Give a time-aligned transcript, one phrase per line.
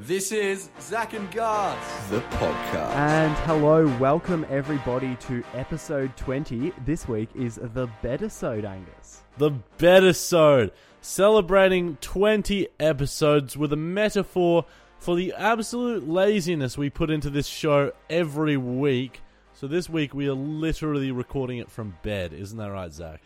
[0.00, 2.06] This is Zac and Gus.
[2.08, 2.94] the podcast.
[2.94, 6.72] And hello, welcome everybody to episode 20.
[6.84, 9.22] This week is the Bedisode, Angus.
[9.38, 10.70] The Bedisode,
[11.00, 14.66] celebrating 20 episodes with a metaphor
[15.00, 19.20] for the absolute laziness we put into this show every week.
[19.52, 23.20] So this week we are literally recording it from bed, isn't that right, Zac?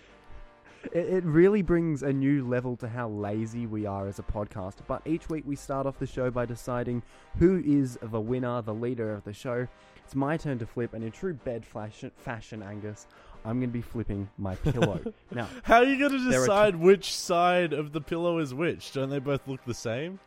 [0.92, 4.76] It, it really brings a new level to how lazy we are as a podcast.
[4.86, 7.02] But each week we start off the show by deciding
[7.38, 9.66] who is the winner, the leader of the show.
[10.04, 13.06] It's my turn to flip, and in true bed fashion, fashion Angus,
[13.44, 15.00] I'm going to be flipping my pillow.
[15.30, 18.92] now, How are you going to decide which side of the pillow is which?
[18.92, 20.18] Don't they both look the same?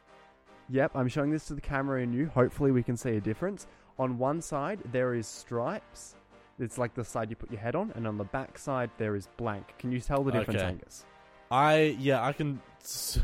[0.70, 2.28] Yep, I'm showing this to the camera and you.
[2.34, 3.68] Hopefully, we can see a difference.
[4.00, 6.15] On one side, there is stripes.
[6.60, 9.16] It's like the side you put your head on, and on the back side, there
[9.16, 9.74] is blank.
[9.78, 10.68] Can you tell the difference, Okay.
[10.70, 11.06] Angus?
[11.52, 12.62] I yeah, I can.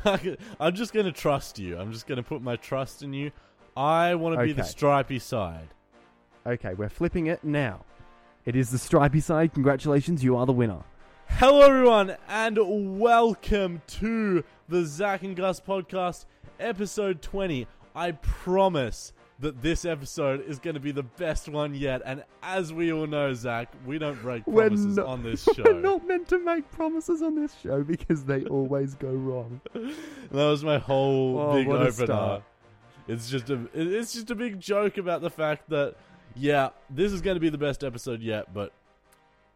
[0.59, 1.77] I'm just going to trust you.
[1.77, 3.31] I'm just going to put my trust in you.
[3.77, 4.69] I want to be the Okay.
[4.69, 5.69] stripy side.
[6.45, 7.85] Okay, we're flipping it now.
[8.45, 9.53] It is the stripy side.
[9.53, 10.83] Congratulations, you are the winner.
[11.27, 12.57] Hello, everyone, and
[12.99, 16.25] welcome to the Zac and Gus podcast,
[16.59, 17.65] episode 20.
[17.95, 22.01] I promise that this episode is going to be the best one yet.
[22.05, 25.63] And as we all know, Zac, we don't break promises not- on this show.
[25.65, 29.59] We're not meant to make promises on this show because they always go wrong.
[30.31, 32.41] That was my whole Oh, big opener.
[33.07, 35.95] It's just a it's just a big joke about the fact that
[36.35, 38.71] yeah, this is going to be the best episode yet, but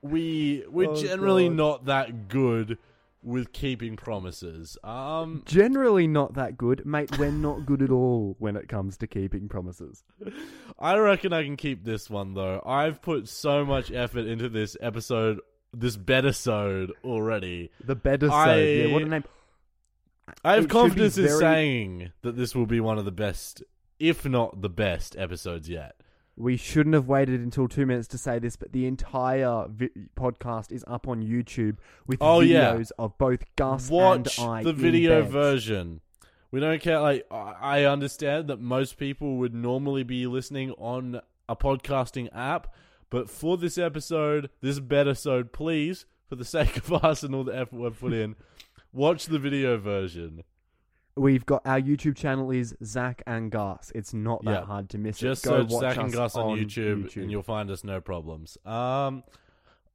[0.02, 1.56] we we're Oh, generally God.
[1.58, 2.78] not that good
[3.26, 4.78] with keeping promises.
[4.84, 7.18] Um Generally, not that good, mate.
[7.18, 10.04] We're not good at all when it comes to keeping promises.
[10.80, 12.62] I reckon I can keep this one though.
[12.66, 15.40] I've put so much effort into this episode,
[15.74, 17.72] this bedisode already.
[17.84, 18.60] The better I- side.
[18.60, 19.24] Yeah, what a name.
[20.44, 23.64] I have It confidence in saying that this will be one of the best,
[24.00, 25.96] if not the best, episodes yet.
[26.38, 30.72] We shouldn't have waited until two minutes to say this, but the entire vi- podcast
[30.72, 32.74] is up on YouTube with Oh, yeah.
[32.74, 34.64] videos of both Gus Watch and I.
[34.64, 36.02] the video version.
[36.52, 37.00] We don't care.
[37.00, 42.74] Like I understand that most people would normally be listening on a podcasting app,
[43.10, 47.56] but for this episode, this bedisode, please, for the sake of us and all the
[47.58, 48.36] effort we've put in,
[48.92, 50.44] watch the video version.
[51.18, 53.92] We've got our YouTube channel is Zac and Gus.
[53.96, 54.66] It's not that Yeah.
[54.66, 55.50] hard to miss Just it.
[55.50, 58.02] Go search watch Zac and us Gus on, on YouTube, and you'll find us no
[58.02, 58.58] problems.
[58.66, 59.24] Um,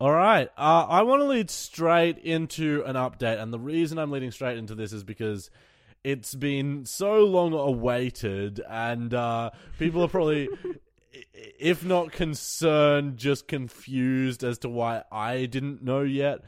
[0.01, 0.49] all right.
[0.57, 4.57] Uh, I want to lead straight into an update, and the reason I'm leading straight
[4.57, 5.51] into this is because
[6.03, 10.75] it's been so long awaited, and uh, people are probably, i-
[11.59, 16.41] if not concerned, just confused as to why I didn't know yet.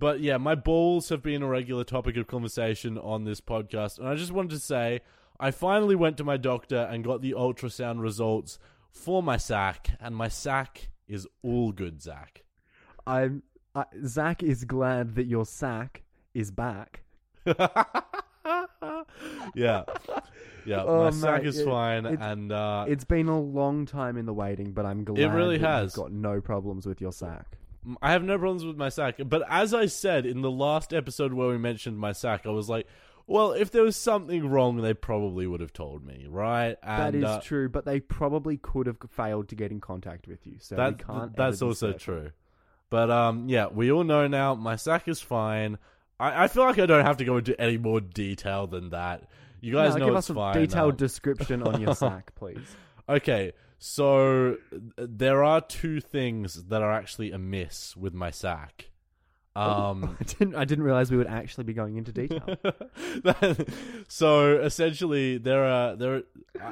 [0.00, 4.06] But yeah, my balls have been a regular topic of conversation on this podcast, and
[4.08, 5.00] I just wanted to say
[5.40, 8.58] I finally went to my doctor and got the ultrasound results
[8.90, 12.44] for my sack, and my sack is all good, Zac.
[13.06, 13.42] I'm
[13.74, 16.02] I, Zac is glad that your sack
[16.34, 17.02] is back.
[19.54, 19.82] yeah,
[20.64, 23.86] yeah, Oh, my sack mate, is it- fine, it- and uh, It's been a long
[23.86, 25.96] time in the waiting, but I'm glad it really has.
[25.96, 27.58] You've got no problems with your sack.
[28.02, 29.16] I have no problems with my sack.
[29.24, 32.68] But as I said in the last episode where we mentioned my sack, I was
[32.68, 32.86] like,
[33.26, 36.76] well, if there was something wrong, they probably would have told me, right?
[36.82, 40.26] that And, is uh, true, but they probably could have failed to get in contact
[40.26, 40.56] with you.
[40.60, 41.36] So that we can't.
[41.36, 42.30] that's also true.
[42.90, 44.54] But um, yeah, we all know now.
[44.54, 45.76] My sack is fine.
[46.18, 49.24] I, I feel like I don't have to go into any more detail than that.
[49.60, 50.54] You guys No, know give us a fine.
[50.54, 52.64] detailed um, description on your sack, please.
[53.08, 54.56] okay, so
[54.96, 58.90] there are two things that are actually amiss with my sack.
[59.58, 60.54] Um, I didn't.
[60.54, 62.46] I didn't realize we would actually be going into detail.
[64.08, 66.14] so essentially, there are there.
[66.14, 66.22] Are,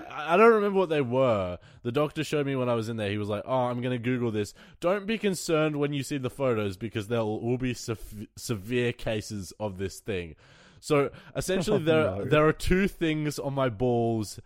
[0.08, 1.58] I, I don't remember what they were.
[1.82, 3.10] The doctor showed me when I was in there.
[3.10, 4.54] He was like, "Oh, I'm going to Google this.
[4.78, 9.52] Don't be concerned when you see the photos because there will be sev- severe cases
[9.58, 10.36] of this thing."
[10.78, 12.24] So essentially, Oh, there no.
[12.24, 14.38] there are two things on my balls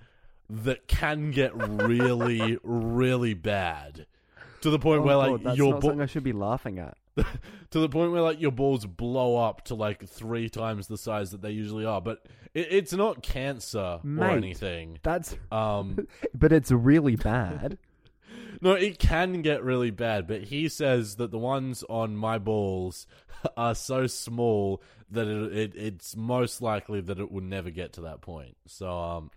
[0.51, 4.07] that can get really, really bad.
[4.63, 6.79] To the point Oh, where like God, your not ball, something I should be laughing
[6.79, 6.97] at.
[7.71, 11.31] to the point where like your balls blow up to like three times the size
[11.31, 12.01] that they usually are.
[12.01, 12.25] But
[12.55, 14.25] it, it's not cancer Mate.
[14.27, 14.99] or anything.
[15.03, 15.35] That's.
[15.51, 17.79] Um, But it's really bad.
[18.61, 20.27] no, it can get really bad.
[20.27, 23.07] But he says that the ones on my balls
[23.57, 28.03] are so small that it, it it's most likely that it will never get to
[28.03, 28.57] that point.
[28.67, 29.31] So um,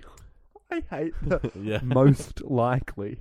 [0.73, 1.79] I hate the yeah.
[1.83, 3.19] most likely.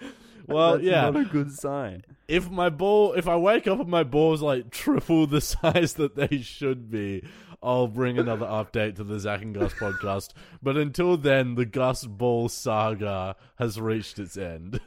[0.48, 1.02] Well, That's yeah.
[1.08, 2.02] not a good sign.
[2.26, 6.16] if my ball if I wake up and my balls like triple the size that
[6.16, 7.24] they should be,
[7.62, 10.30] I'll bring another update to the Zac and Gus podcast.
[10.60, 14.80] But until then, the Gus Ball saga has reached its end.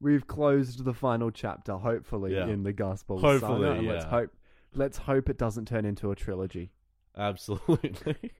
[0.00, 2.48] We've closed the final chapter, hopefully, Yeah.
[2.48, 3.20] in the gospel.
[3.20, 4.10] Hopefully, saga, and Let's yeah.
[4.10, 4.30] hope.
[4.74, 6.72] Let's hope it doesn't turn into a trilogy.
[7.16, 8.32] Absolutely.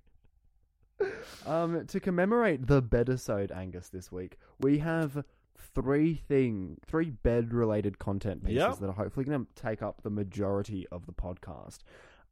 [1.47, 5.25] Um, to commemorate the bedisode, Angus, this week we have
[5.56, 8.79] three thing, three bed-related content pieces Yep.
[8.81, 11.79] that are hopefully going to take up the majority of the podcast.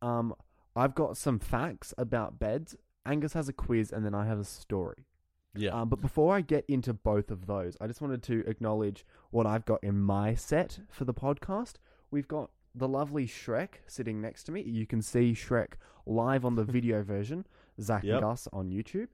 [0.03, 0.35] Um,
[0.77, 2.77] I've got some facts about beds.
[3.07, 5.07] Angus has a quiz, and then I have a story.
[5.55, 5.71] Yeah.
[5.71, 9.47] Um, but before I get into both of those, I just wanted to acknowledge what
[9.47, 11.75] I've got in my set for the podcast.
[12.11, 14.63] We've got the lovely Shrek sitting next to me.
[14.63, 15.73] You can see Shrek
[16.07, 17.47] live on the video version,
[17.81, 18.15] Zac Yep.
[18.15, 19.09] and Gus on YouTube.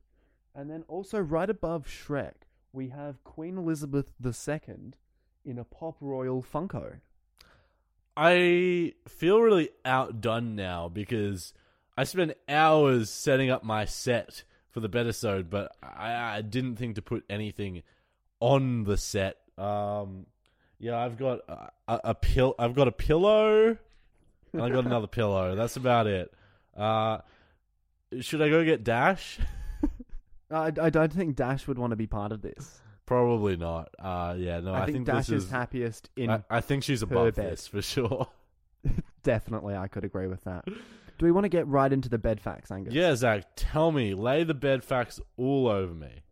[0.54, 2.34] And then also right above Shrek,
[2.72, 4.92] we have Queen Elizabeth II
[5.44, 6.96] in a Pop Royal Funko.
[8.16, 11.52] I feel really outdone now because
[11.96, 16.94] I spent hours setting up my set for the bedisode, but I, I didn't think
[16.96, 17.82] to put anything
[18.40, 19.38] on the set.
[19.58, 20.26] Um,
[20.78, 22.54] yeah, I've got a, a, a pill.
[22.58, 23.76] I've got a pillow.
[24.52, 25.56] And I got another pillow.
[25.56, 26.32] That's about it.
[26.76, 27.18] Uh,
[28.20, 29.38] should I go get Dash?
[30.50, 32.80] I, I don't think Dash would want to be part of this.
[33.06, 33.90] Probably not.
[33.98, 34.72] Uh, yeah, no.
[34.72, 35.50] I, I, think, this Dash is is.
[35.50, 37.52] happiest in I, I think she's above bed.
[37.52, 38.28] this for sure.
[39.22, 40.64] Definitely, I could agree with that.
[40.66, 42.94] Do we want to get right into the bed facts, Angus?
[42.94, 46.22] Yeah, Zac, tell me, lay the bed facts all over me.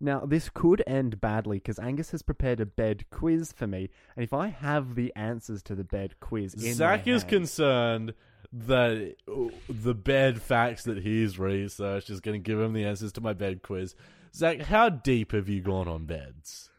[0.00, 4.24] Now, this could end badly because Angus has prepared a bed quiz for me, and
[4.24, 8.14] if I have the answers to the bed quiz, in Zac is concerned
[8.52, 13.12] that uh, the bed facts that he's researched is going to give him the answers
[13.12, 13.94] to my bed quiz.
[14.34, 16.70] Zac, how deep have you gone on beds?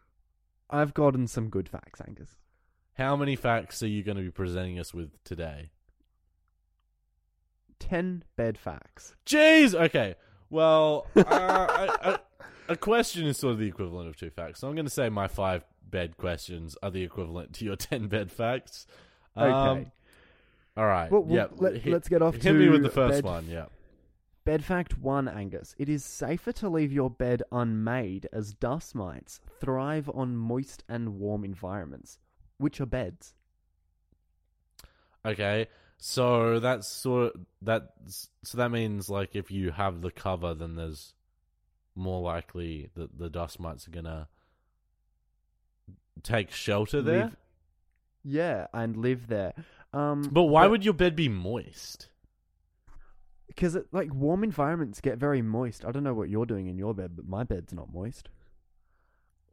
[0.70, 2.38] I've gotten some good facts, Angus.
[2.94, 5.72] How many facts are you going to be presenting us with today?
[7.80, 9.16] Ten bed facts.
[9.26, 9.74] Jeez.
[9.74, 10.16] Okay.
[10.50, 12.20] Well, uh, I, I,
[12.70, 14.60] a question is sort of the equivalent of two facts.
[14.60, 18.08] So I'm going to say my five bed questions are the equivalent to your ten
[18.08, 18.86] bed facts.
[19.36, 19.50] Okay.
[19.50, 19.92] Um,
[20.76, 21.12] all right.
[21.12, 21.48] well, well, yeah.
[21.58, 23.48] let, us get off hit to me with the first bed, one.
[23.48, 23.66] Yeah.
[24.46, 25.74] Bed fact one, Angus.
[25.78, 31.20] It is safer to leave your bed unmade as dust mites thrive on moist and
[31.20, 32.20] warm environments.
[32.58, 33.34] Which are beds?
[35.26, 35.68] Okay,
[35.98, 37.94] so that's sort of that.
[38.44, 41.14] So that means like if you have the cover, then there's
[41.96, 44.28] more likely that the dust mites are gonna
[46.24, 47.24] take shelter there.
[47.26, 47.38] Live-
[48.24, 49.54] Yeah, and live there.
[49.94, 52.10] Um, But why would your bed be moist?
[53.48, 55.86] Because like warm environments get very moist.
[55.86, 58.30] I don't know what you're doing in your bed, but my bed's not moist.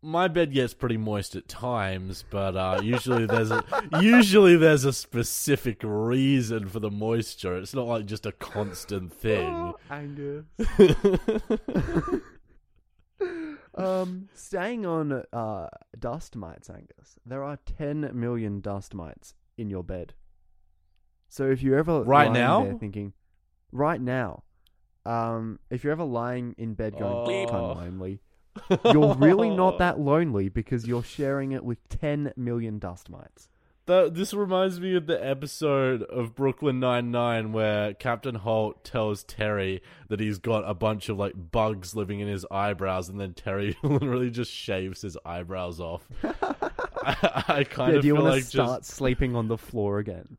[0.03, 3.63] My bed gets pretty moist at times, but uh, usually there's a
[4.01, 7.59] usually there's a specific reason for the moisture.
[7.59, 9.75] It's not like just a constant thing.
[9.91, 10.47] Angus.
[13.75, 17.19] um, staying on uh, dust mites, Angus.
[17.27, 20.15] There are 10 million dust mites in your bed.
[21.31, 22.65] So if you're ever Right lying now?
[22.65, 23.13] there thinking,
[23.73, 24.43] right now,
[25.07, 27.71] um, if you're ever lying in bed going, Oh.
[27.73, 28.21] I'm lonely,
[28.93, 33.49] you're really not that lonely because you're sharing it with 10 million dust mites.
[33.87, 39.25] That this reminds me of the episode of Brooklyn Nine Nine where Captain Holt tells
[39.25, 43.35] Terry that he's got a bunch of like bugs living in his eyebrows, and then
[43.35, 46.07] Terry literally just shaves his eyebrows off.
[46.25, 49.49] I, I kind yeah, of do you feel want like to start just sleeping on
[49.49, 50.37] the floor again?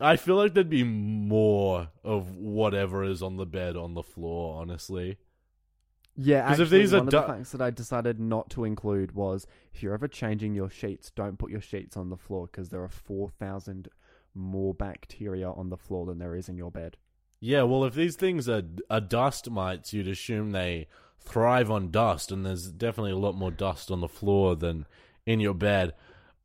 [0.00, 4.60] I feel like there'd be more of whatever is on the bed on the floor.
[4.60, 5.18] Honestly,
[6.16, 9.12] Yeah, actually, if these are of du- the facts that I decided not to include
[9.12, 12.68] was if you're ever changing your sheets, don't put your sheets on the floor because
[12.70, 13.88] there are four thousand
[14.34, 16.96] more bacteria on the floor than there is in your bed.
[17.40, 17.62] yeah.
[17.62, 20.88] Well, if these things are are dust mites, you'd assume they
[21.20, 24.86] thrive on dust, and there's definitely a lot more dust on the floor than
[25.24, 25.94] in your bed.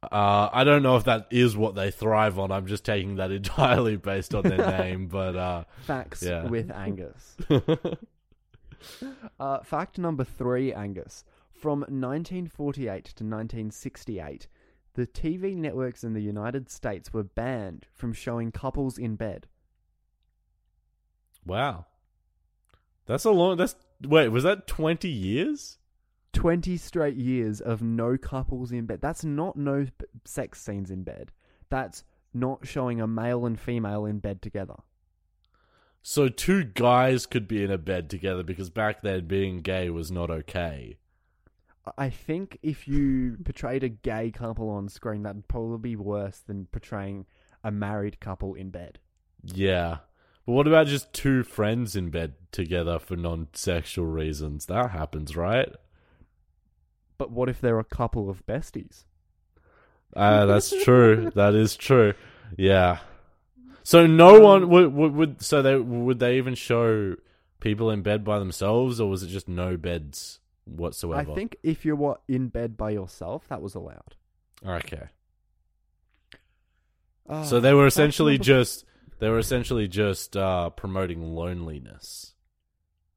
[0.01, 2.51] Uh, I don't know if that is what they thrive on.
[2.51, 6.45] I'm just taking that entirely based on their name, but uh, Facts Yeah.
[6.47, 7.35] with Angus.
[9.39, 11.23] Uh, fact number three, Angus.
[11.51, 14.47] From 1948 to 1968,
[14.93, 19.47] the TV networks in the United States were banned from showing couples in bed.
[21.45, 21.85] wow,
[23.05, 23.57] that's a long.
[23.57, 25.78] That's wait, was that 20 years?
[26.33, 29.01] 20 straight years of no couples in bed.
[29.01, 29.87] That's not no
[30.25, 31.31] sex scenes in bed.
[31.69, 34.75] That's not showing a male and female in bed together.
[36.01, 40.11] So two guys could be in a bed together because back then being gay was
[40.11, 40.97] not okay.
[41.97, 46.67] I- think if you portrayed a gay couple on screen, that'd probably be worse than
[46.67, 47.25] portraying
[47.63, 48.99] a married couple in bed.
[49.43, 49.99] Yeah.
[50.45, 54.67] But what about just two friends in bed together for non-sexual reasons?
[54.67, 55.69] That happens, right?
[57.19, 59.03] But what if they're a couple of besties?
[60.15, 61.31] Uh, that's true.
[61.35, 62.15] that is true.
[62.57, 62.99] Yeah.
[63.83, 67.15] So no Um, one would, would would so they would they even show
[67.59, 71.31] people in bed by themselves, or was it just no beds whatsoever?
[71.31, 74.15] I think if you were in bed by yourself, that was allowed.
[74.65, 75.09] Okay.
[77.27, 78.85] Ah, So they were essentially just
[79.19, 82.33] they were essentially just uh, promoting loneliness.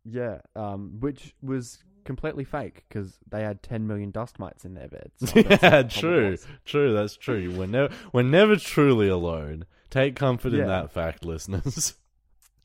[0.04, 4.88] yeah, um, which was completely fake because they had 10 million dust mites in their
[4.88, 5.34] beds.
[5.34, 6.92] What yeah, true, true.
[6.92, 7.54] That's true.
[7.56, 9.66] We're never we're never truly alone.
[9.90, 11.94] Take comfort in that fact, listeners.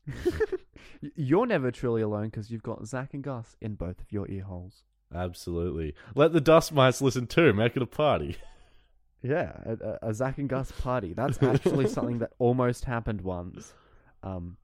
[1.14, 4.42] You're never truly alone because you've got Zac and Gus in both of your ear
[4.42, 4.82] holes.
[5.14, 5.94] Absolutely.
[6.14, 7.52] Let the dust mites listen too.
[7.52, 8.36] Make it a party.
[9.22, 11.12] Yeah, a, a, a Zac and Gus party.
[11.12, 13.72] That's actually something that almost happened once.
[14.22, 14.56] Um,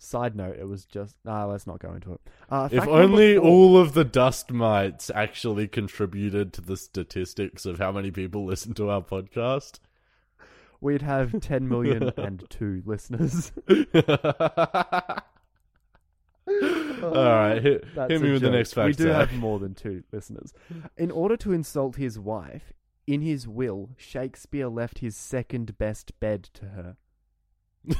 [0.00, 1.16] side note, it was just.
[1.26, 2.20] Ah, let's not go into it.
[2.50, 6.76] Uh, If fact number only four- all of the dust mites actually contributed to the
[6.76, 9.78] statistics of how many people listen to our podcast.
[10.80, 13.50] We'd have 10 million and two listeners.
[17.02, 18.54] All right, hit, That's hit me a with the joke.
[18.54, 18.86] next fact.
[18.86, 19.28] We do Zac.
[19.28, 20.52] have more than two listeners.
[20.96, 22.72] In order to insult his wife,
[23.06, 26.96] in his will, Shakespeare left his second best bed to her.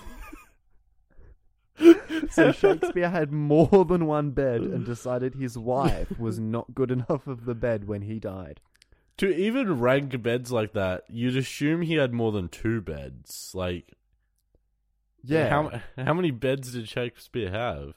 [2.31, 7.27] So Shakespeare had more than one bed and decided his wife was not good enough
[7.27, 8.61] of the bed when he died.
[9.19, 13.53] To even rank beds like that, you'd assume he had more than two beds.
[13.55, 13.93] Like,
[15.23, 15.49] Yeah.
[15.49, 17.95] how how many beds did Shakespeare have?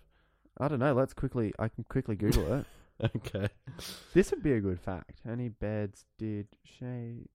[0.57, 0.93] I don't know.
[0.93, 1.53] Let's quickly.
[1.59, 2.65] I can quickly Google it.
[3.15, 3.47] Okay,
[4.13, 5.21] This would be a good fact.
[5.25, 7.25] How many beds did Shakespeare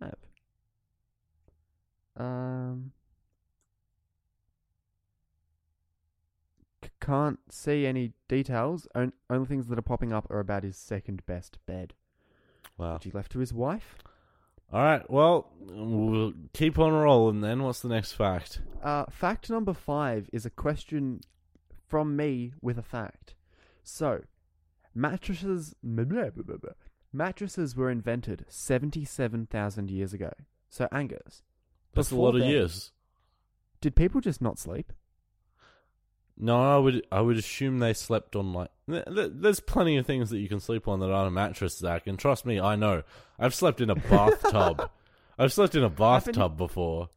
[0.00, 0.14] have?
[2.16, 2.92] Um,
[7.04, 8.86] can't see any details.
[8.94, 11.94] On- only things that are popping up are about his second best bed,
[12.78, 12.94] wow.
[12.94, 13.98] which he left to his wife.
[14.72, 17.40] All right, well, we'll keep on rolling.
[17.42, 18.60] Then, what's the next fact?
[18.82, 21.20] Uh, fact number five is a question
[21.86, 23.34] from me with a fact.
[23.82, 24.22] So,
[24.94, 25.74] mattresses
[27.12, 30.32] mattresses were invented seventy-seven thousand years ago.
[30.70, 31.42] So, Angus,
[31.92, 32.92] That's a Before lot of then- years.
[33.82, 34.90] did people just not sleep?
[36.44, 38.70] No, I would I would assume they slept on like.
[38.90, 41.78] th- th- There's plenty of things that you can sleep on that aren't a mattress,
[41.78, 42.08] Zac.
[42.08, 43.04] And trust me, I know.
[43.38, 44.90] I've slept in a bathtub.
[45.38, 47.10] I've slept in a bathtub before.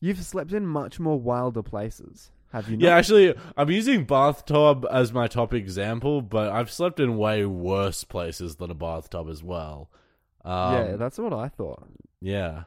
[0.00, 2.84] You've slept in much more wilder places, have you not?
[2.84, 8.04] Yeah, actually, I'm using bathtub as my top example, but I've slept in way worse
[8.04, 9.90] places than a bathtub as well.
[10.44, 11.88] Um, yeah, that's what I thought.
[12.20, 12.64] yeah.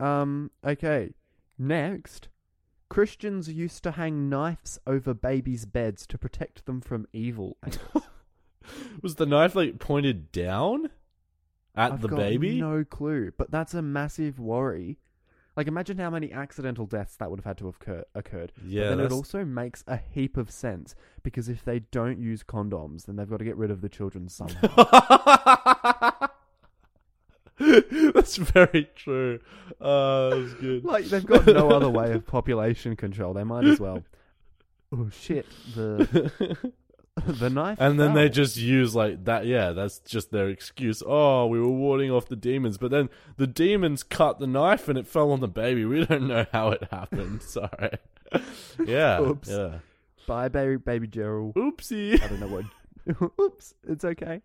[0.00, 1.14] Um, okay.
[1.58, 2.28] Next,
[2.96, 7.58] Christians used to hang knives over babies' beds to protect them from evil.
[9.02, 10.88] Was the knife like pointed down
[11.74, 12.58] at I've the got baby?
[12.58, 14.96] No clue, but that's a massive worry.
[15.58, 18.52] Like, imagine how many accidental deaths that would have had to have occur- occurred.
[18.66, 22.42] yeah, but then it also makes a heap of sense because if they don't use
[22.42, 24.68] condoms, then they've got to get rid of the children somehow.
[28.14, 29.40] That's very true.
[29.80, 30.84] Uh, that was good.
[30.84, 33.32] like, they've got no other way of population control.
[33.32, 34.04] They might as well.
[34.92, 35.46] Oh shit!
[35.74, 36.60] The
[37.24, 37.78] the knife.
[37.80, 39.46] and then they just use like that.
[39.46, 41.02] Yeah, that's just their excuse.
[41.04, 43.08] Oh, we were warding off the demons, but then
[43.38, 45.84] the demons cut the knife and it fell on the baby.
[45.86, 47.42] We don't know how it happened.
[47.42, 47.96] Sorry.
[48.84, 49.20] yeah.
[49.20, 49.48] Oops.
[49.48, 49.78] Yeah.
[50.26, 51.54] bye, baby, baby Gerald.
[51.54, 52.22] Oopsie.
[52.22, 53.32] I don't know what.
[53.40, 54.42] Oops, it's okay.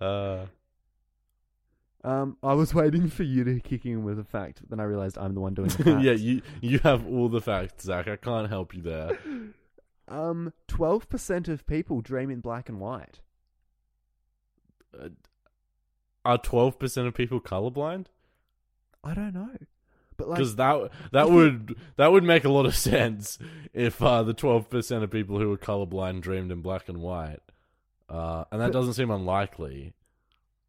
[0.00, 0.46] Uh,
[2.04, 4.84] Um, I was waiting for you to kick in with a fact, but then I
[4.84, 6.02] realized I'm the one doing the facts.
[6.04, 8.08] yeah, you you have all the facts, Zac.
[8.08, 9.18] I can't help you there.
[10.08, 13.20] Um, twelve percent of people dream in black and white.
[15.00, 15.08] Uh,
[16.24, 18.06] are twelve percent of people colorblind?
[19.02, 19.48] I don't know,
[20.16, 23.38] but like, Because that that would that would make a lot of sense
[23.72, 27.40] if uh, the twelve percent of people who are colorblind dreamed in black and white,
[28.10, 29.94] uh, and that But- doesn't seem unlikely.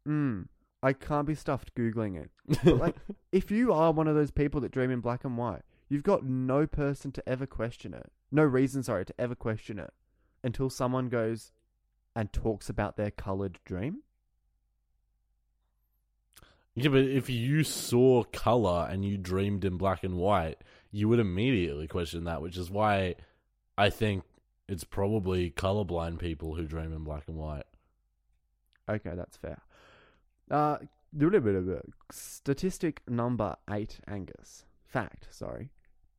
[0.08, 0.46] mm,
[0.84, 2.30] I can't be stuffed googling it.
[2.62, 2.96] But like,
[3.32, 6.24] if you are one of those people that dream in black and white, you've got
[6.24, 8.12] no person to ever question it.
[8.30, 9.94] No reason, sorry, to ever question it
[10.42, 11.52] until someone goes
[12.14, 14.02] and talks about their colored dream.
[16.74, 20.58] yeah, but if you saw color and you dreamed in black and white,
[20.92, 23.14] you would immediately question that, which is why
[23.78, 24.22] I think
[24.68, 27.64] it's probably colorblind people who dream in black and white.
[28.86, 29.62] Okay, that's fair.
[30.50, 30.78] Uh,
[32.10, 34.64] statistic number eight, Angus.
[34.84, 35.70] fact, sorry.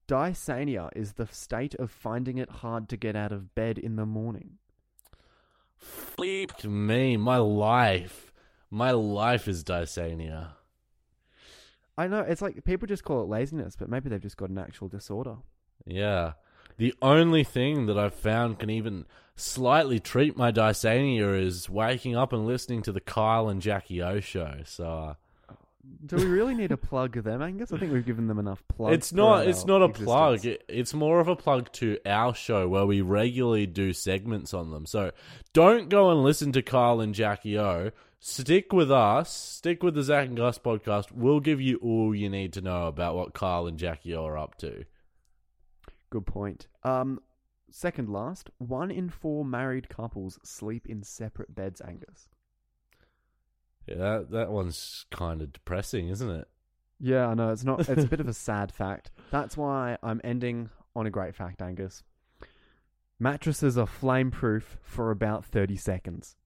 [0.08, 4.05] Dysania is the state of finding it hard to get out of bed in the
[4.05, 4.58] morning.
[6.17, 8.32] Bleep me, my life.
[8.70, 10.50] My life is dysania.
[11.98, 14.58] I know it's like people just call it laziness, but maybe they've just got an
[14.58, 15.38] actual disorder.
[15.86, 16.34] Yeah.
[16.77, 19.05] The only thing that I've found can even
[19.36, 24.20] slightly treat my dysania is waking up and listening to the Kyle and Jackie O
[24.20, 24.60] show.
[24.65, 25.13] So uh,
[26.06, 27.42] Do we really need to plug them?
[27.42, 28.96] I guess I think we've given them enough plugs.
[28.96, 30.06] it's not it's not a existence.
[30.06, 30.46] plug.
[30.46, 34.72] It, it's more of a plug to our show where we regularly do segments on
[34.72, 34.86] them.
[34.86, 35.12] So
[35.54, 37.92] don't go and listen to Kyle and Jackie O.
[38.20, 39.32] Stick with us.
[39.32, 41.12] Stick with the Zac and Gus podcast.
[41.12, 44.38] We'll give you all you need to know about what Kyle and Jackie O are
[44.38, 44.86] up to.
[46.10, 46.65] Good point.
[46.84, 47.20] Um,
[47.75, 51.82] second last, one in four married couples sleep in separate beds.
[51.86, 52.29] Angus.
[53.86, 56.48] Yeah, that, that one's kind of depressing, isn't it?
[57.00, 57.88] Yeah, I know it's not.
[57.89, 59.12] It's a bit of a sad fact.
[59.29, 62.03] That's why I'm ending on a great fact, Angus.
[63.20, 66.38] Mattresses are flame proof for about thirty seconds.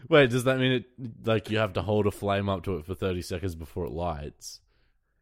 [0.09, 0.85] Wait, does that mean it
[1.25, 3.91] like you have to hold a flame up to it for 30 seconds before it
[3.91, 4.61] lights?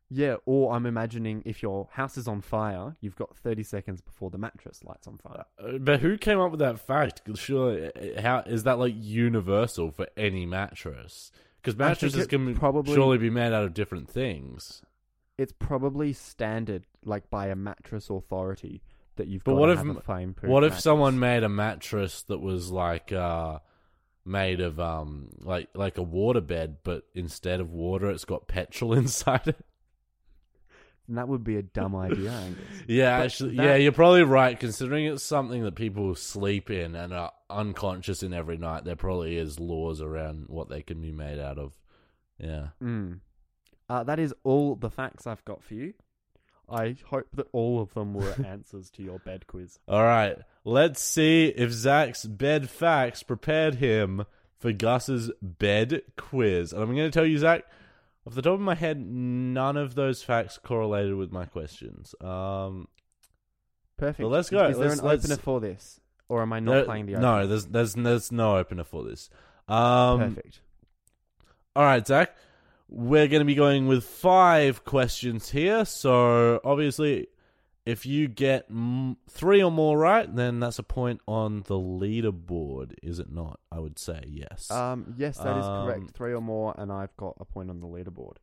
[0.10, 4.30] Yeah, or I'm imagining if your house is on fire, you've got 30 seconds before
[4.30, 5.46] the mattress lights on fire.
[5.60, 7.26] Uh, But who came up with that fact?
[7.26, 11.32] 'Cause Surely, uh, how is that like universal for any mattress?
[11.62, 14.84] Because I think mattresses it can probably- surely be made out of different things.
[15.38, 18.84] It's probably standard, like by a mattress authority,
[19.16, 20.52] that you've But got what to if have m- a flame proof.
[20.52, 20.84] What if mattress.
[20.84, 23.60] someone made a mattress that was like uh,
[24.24, 28.94] made of um like like a water bed, but instead of water, it's got petrol
[28.94, 29.66] inside it?
[31.08, 32.64] And that would be a dumb idea, Angus.
[32.88, 34.60] Yeah, But actually, that- yeah, you're probably right.
[34.60, 39.38] Considering it's something that people sleep in and are unconscious in every night, there probably
[39.38, 41.74] is laws around what they can be made out of.
[42.40, 42.70] Yeah.
[42.82, 43.20] Mm.
[43.88, 45.94] Uh, that is all the facts I've got for you.
[46.68, 49.78] I hope that all of them were answers to your bed quiz.
[49.88, 50.36] All right.
[50.64, 54.26] Let's see if Zac's bed facts prepared him
[54.58, 56.74] for Gus's bed quiz.
[56.74, 57.66] And I'm going to tell you, Zac,
[58.28, 62.16] off the top of my head, none of those facts correlated with my questions.
[62.22, 62.88] Um,
[63.98, 64.20] Perfect.
[64.20, 64.68] Well, let's go.
[64.68, 67.14] Is there Let's- an let's- opener for this, or am I not there- playing the
[67.14, 67.48] no, opener?
[67.48, 69.30] there's there's there's no opener for this.
[69.68, 70.60] Um, Perfect.
[71.76, 72.36] All right, Zac.
[72.88, 75.86] We're going to be going with five questions here.
[75.86, 77.28] So, obviously,
[77.86, 82.94] if you get mm, three or more right, then that's a point on the leaderboard,
[83.04, 83.60] is it not?
[83.72, 84.72] I would say yes.
[84.72, 86.12] Um, yes, that is Um, correct.
[86.12, 88.38] Three or more, and I've got a point on the leaderboard.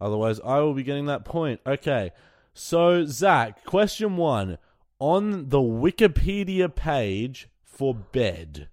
[0.00, 1.60] Otherwise, I will be getting that point.
[1.66, 2.10] Okay.
[2.52, 4.58] So, Zac, question one.
[4.98, 8.68] On the Wikipedia page for bed,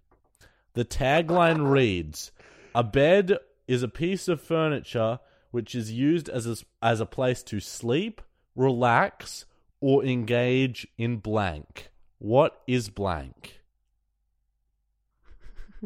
[0.73, 2.31] the tagline reads
[2.73, 5.19] A bed is a piece of furniture
[5.51, 8.21] which is used as a, as a place to sleep,
[8.55, 9.45] relax,
[9.85, 11.91] or engage in blank.
[12.17, 13.59] What is blank?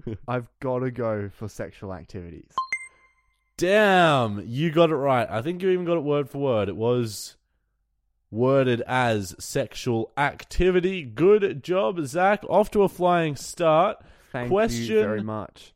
[0.28, 2.54] I've got to go for sexual activities.
[3.58, 5.28] Damn, you got it right.
[5.30, 6.70] I think you even got it word for word.
[6.70, 7.36] It was
[8.32, 11.04] worded as sexual activity.
[11.04, 12.46] Good job, Zac.
[12.50, 13.98] Off to a flying start.
[14.32, 15.74] Thank Question- you very much.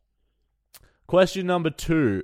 [1.07, 2.23] Question number two.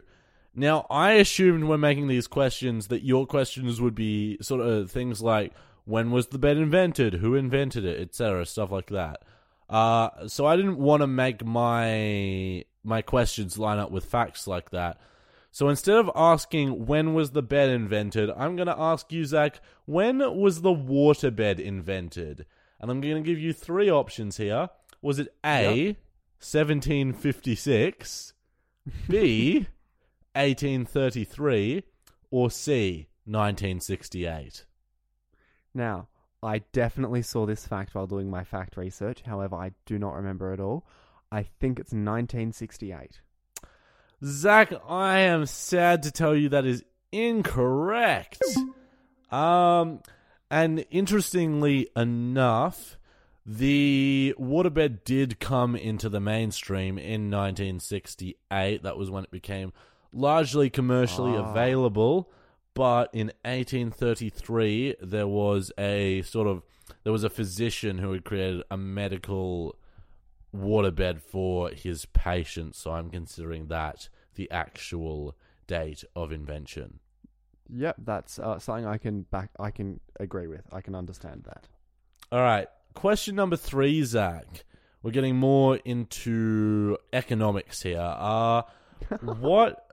[0.56, 5.22] Now, I assumed when making these questions that your questions would be sort of things
[5.22, 5.52] like
[5.86, 9.24] when was the bed invented, who invented it, etc., stuff like that.
[9.70, 14.72] Uh, so I didn't want to make my my questions line up with facts like
[14.72, 15.00] that.
[15.52, 19.60] So instead of asking when was the bed invented, I'm going to ask you, Zac,
[19.86, 22.46] when was the waterbed invented?
[22.80, 24.70] And I'm going to give you three options here.
[25.02, 25.98] Was it A,
[26.40, 28.34] 1756,
[29.08, 29.68] B,
[30.34, 31.84] 1833,
[32.32, 34.66] or C, 1968?
[35.74, 36.08] Now,
[36.42, 39.22] I definitely saw this fact while doing my fact research.
[39.26, 40.86] However, I do not remember it all.
[41.32, 43.20] I think it's 1968.
[44.24, 48.42] Zac, I am sad to tell you that is incorrect.
[49.32, 50.02] Um,
[50.50, 52.98] and interestingly enough,
[53.46, 58.84] the waterbed did come into the mainstream in 1968.
[58.84, 59.72] That was when it became
[60.12, 61.52] largely commercially Ah.
[61.52, 62.32] available.
[62.74, 66.64] But in 1833, there was a sort of
[67.04, 69.76] there was a physician who had created a medical
[70.56, 72.80] waterbed for his patients.
[72.80, 75.36] So I'm considering that the actual
[75.68, 77.00] date of invention.
[77.72, 79.52] Yep, that's uh, something I can back.
[79.60, 80.64] I can agree with.
[80.72, 81.68] I can understand that.
[82.32, 82.68] All right.
[82.96, 84.66] Question number three, Zac.
[85.04, 88.00] We're getting more into economics here.
[88.02, 88.64] Uh,
[89.22, 89.90] what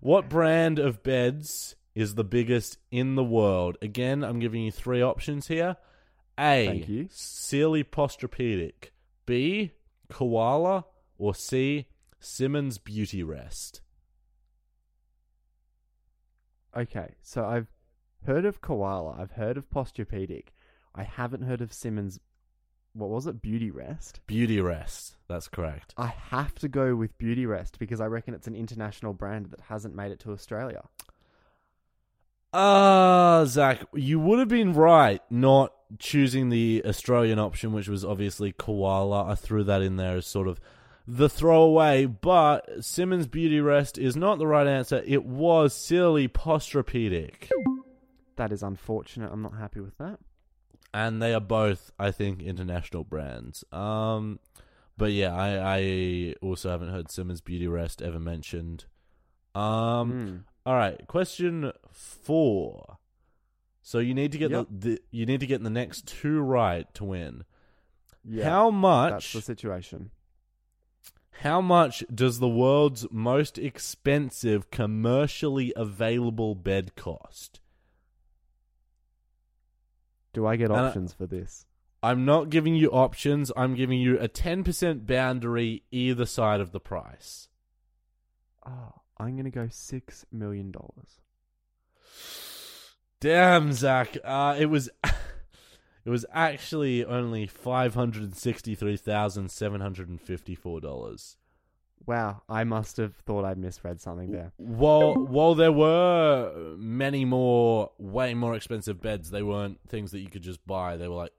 [0.00, 3.76] what brand of beds is the biggest in the world?
[3.82, 5.76] Again, I'm giving you three options here.
[6.38, 6.66] A.
[6.66, 7.08] Thank you.
[7.10, 8.90] Sealy Posturepedic.
[9.26, 9.72] B.
[10.08, 10.84] Koala.
[11.18, 11.86] Or C.
[12.18, 13.80] Simmons Beauty Rest.
[16.76, 17.66] Okay, so I've
[18.26, 19.16] heard of koala.
[19.20, 20.48] I've heard of Posturepedic.
[20.94, 22.20] I haven't heard of Simmons.
[22.92, 23.42] What was it?
[23.42, 24.20] Beauty Rest.
[24.26, 25.16] Beauty Rest.
[25.28, 25.94] That's correct.
[25.96, 29.60] I have to go with Beauty Rest because I reckon it's an international brand that
[29.60, 30.82] hasn't made it to Australia.
[32.52, 38.52] Ah, Zac, you would have been right not choosing the Australian option, which was obviously
[38.52, 39.24] koala.
[39.26, 40.60] I threw that in there as sort of
[41.06, 45.02] the throwaway, but Simmons Beauty Rest is not the right answer.
[45.06, 47.50] It was Sealy Posturepedic.
[48.36, 49.30] That is unfortunate.
[49.32, 50.18] I'm not happy with that.
[50.92, 53.64] and they are both, I think, international brands.
[53.72, 54.40] Um,
[54.96, 58.86] but yeah, I, I also haven't heard Simmons Beauty Rest ever mentioned.
[59.54, 59.62] Um,
[60.12, 60.44] Mm.
[60.66, 62.98] All right, question four.
[63.82, 64.66] So you need to get Yep.
[64.70, 67.44] the, the you need to get the next two right to win.
[68.24, 69.10] Yeah, how much?
[69.12, 70.10] that's the situation.
[71.42, 77.60] How much does the world's most expensive commercially available bed cost?
[80.32, 81.66] Do I get And I- options for this?
[82.02, 83.52] I'm not giving you options.
[83.56, 87.48] I'm giving you a 10% boundary either side of the price.
[88.66, 91.20] Oh, I'm gonna go six million dollars.
[93.20, 94.16] Damn, Zac.
[94.24, 100.80] Uh, it was it was actually only five hundred sixty-three thousand seven hundred and fifty-four
[100.80, 101.36] dollars.
[102.06, 104.52] Wow, I must have thought I misread something there.
[104.56, 110.30] While while there were many more, way more expensive beds, they weren't things that you
[110.30, 110.96] could just buy.
[110.96, 111.32] They were like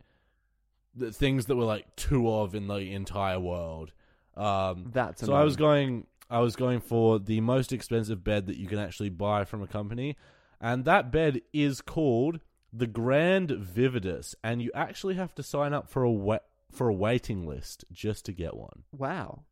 [0.95, 3.91] the things that were like two of in the entire world.
[4.37, 8.57] Um, That's so I was going I was going for the most expensive bed that
[8.57, 10.15] you can actually buy from a company
[10.59, 12.39] and that bed is called
[12.73, 16.39] the Grand Vividus and you actually have to sign up for a wa-
[16.71, 18.83] for a waiting list just to get one.
[18.97, 19.43] Wow.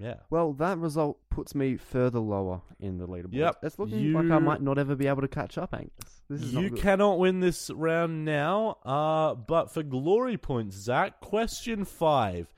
[0.00, 0.14] Yeah.
[0.30, 3.32] Well, that result puts me further lower in the leaderboard.
[3.34, 6.22] Yep, It's looking like I might not ever be able to catch up, Angus.
[6.28, 8.78] This is You cannot win this round now.
[8.84, 12.52] Uh but for glory points, Zac, question 5.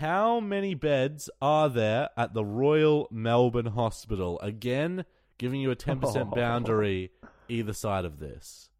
[0.00, 4.40] How many beds are there at the Royal Melbourne Hospital?
[4.40, 5.04] Again,
[5.36, 7.10] giving you a 10% boundary
[7.50, 8.70] either side of this.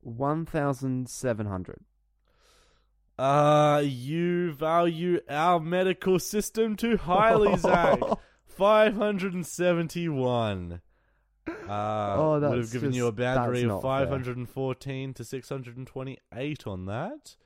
[0.00, 1.84] One thousand seven hundred.
[3.16, 8.00] Uh, you value our medical system too highly, Zac.
[8.48, 10.80] 571.
[11.46, 14.06] Uh, Oh, would have given you a just- boundary of not fair.
[14.06, 17.36] 514 to 628 on that.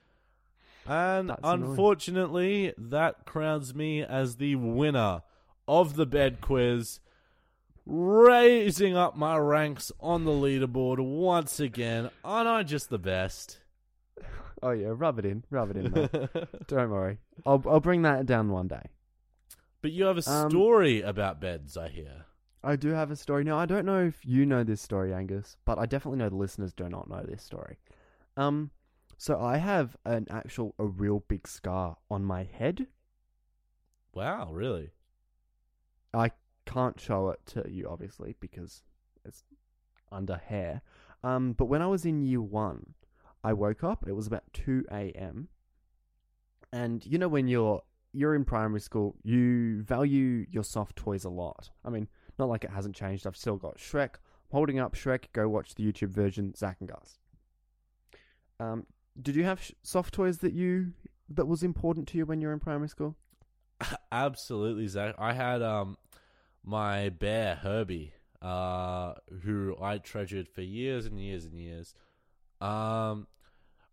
[0.88, 1.70] And That's annoying.
[1.70, 5.22] unfortunately, that crowns me as the winner
[5.66, 7.00] of the bed quiz,
[7.84, 12.10] raising up my ranks on the leaderboard once again.
[12.24, 13.58] Aren't I just the best?
[14.62, 15.92] Oh yeah, rub it in, rub it in.
[16.66, 18.82] Don't worry, I'll I'll bring that down one day.
[19.82, 22.24] But you have a Um, story about beds, I hear.
[22.64, 23.44] I do have a story.
[23.44, 26.36] Now, I don't know if you know this story, Angus, but I definitely know the
[26.36, 27.76] listeners do not know this story.
[28.36, 28.70] Um,
[29.18, 32.86] so I have an actual, a real big scar on my head.
[34.14, 34.90] Wow, really?
[36.14, 36.32] I
[36.64, 38.82] can't show it to you, obviously, because
[39.24, 39.44] it's
[40.10, 40.82] under hair.
[41.22, 42.94] Um, but when I was in year one,
[43.42, 44.06] I woke up.
[44.06, 45.48] It was about two a.m.
[46.72, 51.30] And you know when you're you're in primary school, you value your soft toys a
[51.30, 51.70] lot.
[51.84, 53.26] I mean, not like it hasn't changed.
[53.26, 54.14] I've still got Shrek.
[54.14, 55.26] I'm holding up Shrek.
[55.32, 56.54] Go watch the YouTube version.
[56.54, 57.18] Zac and Gus.
[58.58, 58.86] Um,
[59.20, 60.92] did you have sh- soft toys that you
[61.28, 63.16] that was important to you when you were in primary school?
[64.12, 65.14] Absolutely, Zac.
[65.18, 65.96] I had um
[66.64, 71.94] my bear Herbie, uh, who I treasured for years and years and years.
[72.60, 73.28] Um,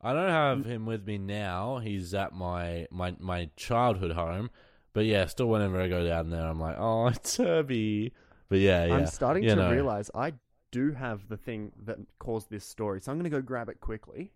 [0.02, 1.78] I don't have him with me now.
[1.78, 4.50] He's at my my my childhood home,
[4.94, 8.14] but yeah, still whenever I go down there, I'm like, oh, it's Herbie.
[8.50, 8.96] But yeah, yeah.
[8.96, 9.72] I'm starting you to know.
[9.72, 10.34] realize I
[10.72, 13.80] do have the thing that caused this story, so I'm going to go grab it
[13.80, 14.32] quickly.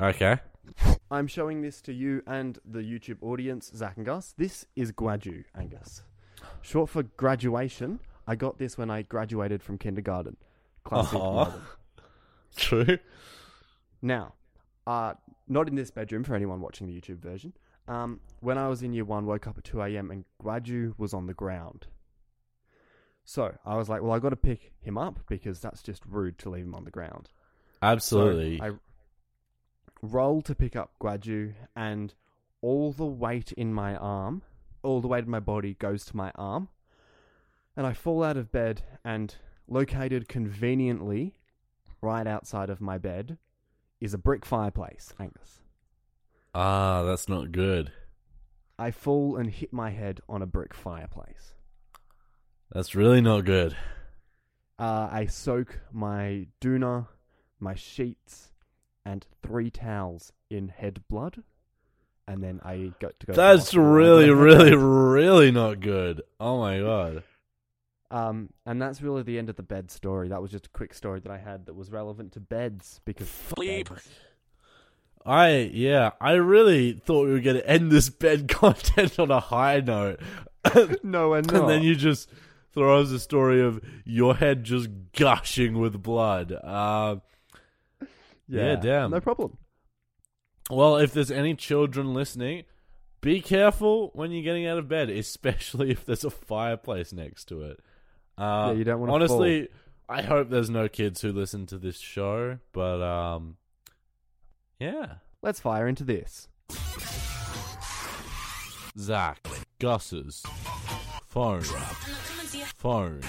[0.00, 0.38] Okay.
[1.10, 4.34] I'm showing this to you and the YouTube audience, Zac and Gus.
[4.38, 6.02] This is Guaju, Angus.
[6.62, 8.00] Short for graduation.
[8.26, 10.38] I got this when I graduated from kindergarten.
[10.84, 11.12] Classic.
[11.12, 11.60] Melbourne.
[12.56, 12.98] True.
[14.00, 14.34] Now,
[14.86, 15.14] uh,
[15.48, 17.52] not in this bedroom for anyone watching the YouTube version.
[17.86, 20.10] Um, when I was in year one, woke up at 2 a.m.
[20.10, 21.86] and Guaju was on the ground.
[23.26, 26.38] So I was like, well, I got to pick him up because that's just rude
[26.38, 27.28] to leave him on the ground.
[27.82, 28.58] Absolutely.
[28.58, 28.70] So I
[30.02, 32.14] roll to pick up Guaju, and
[32.60, 34.42] all the weight in my arm,
[34.82, 36.68] all the weight of my body goes to my arm.
[37.76, 39.34] And I fall out of bed and
[39.68, 41.34] located conveniently
[42.02, 43.38] right outside of my bed,
[44.00, 45.60] is a brick fireplace, Angus.
[46.54, 47.92] Ah, that's not good.
[48.78, 51.54] I fall and hit my head on a brick fireplace.
[52.72, 53.76] That's really not good.
[54.78, 57.08] Uh, I soak my doona,
[57.58, 58.49] my sheets,
[59.10, 61.42] and three towels in head blood,
[62.28, 63.32] and then I got to go.
[63.32, 63.74] That's.
[63.74, 66.22] I really, really, really not good.
[66.38, 67.24] Oh my god.
[68.12, 70.28] Um, and that's really the end of the bed story.
[70.28, 73.28] That was just a quick story that I had that was relevant to beds because
[73.56, 74.08] beds.
[75.26, 79.40] I yeah, I really thought we were going to end this bed content on a
[79.40, 80.20] high note,
[81.02, 82.28] no, and and then you just
[82.72, 86.52] throw us a story of your head just gushing with blood.
[86.52, 87.16] Uh,
[88.50, 89.10] yeah, damn.
[89.10, 89.56] no problem.
[90.70, 92.64] well, if there's any children listening,
[93.20, 97.62] be careful when you're getting out of bed, especially if there's a fireplace next to
[97.62, 97.80] it.
[98.38, 99.68] Uh, Yeah, you don't wanna Honestly,
[100.08, 103.56] I hope there's no kids who listen to this show, but um,
[104.78, 105.14] yeah.
[105.42, 106.48] Let's fire into this.
[108.98, 109.46] Zac,
[109.78, 110.42] Gus's
[111.28, 113.20] phone, phone.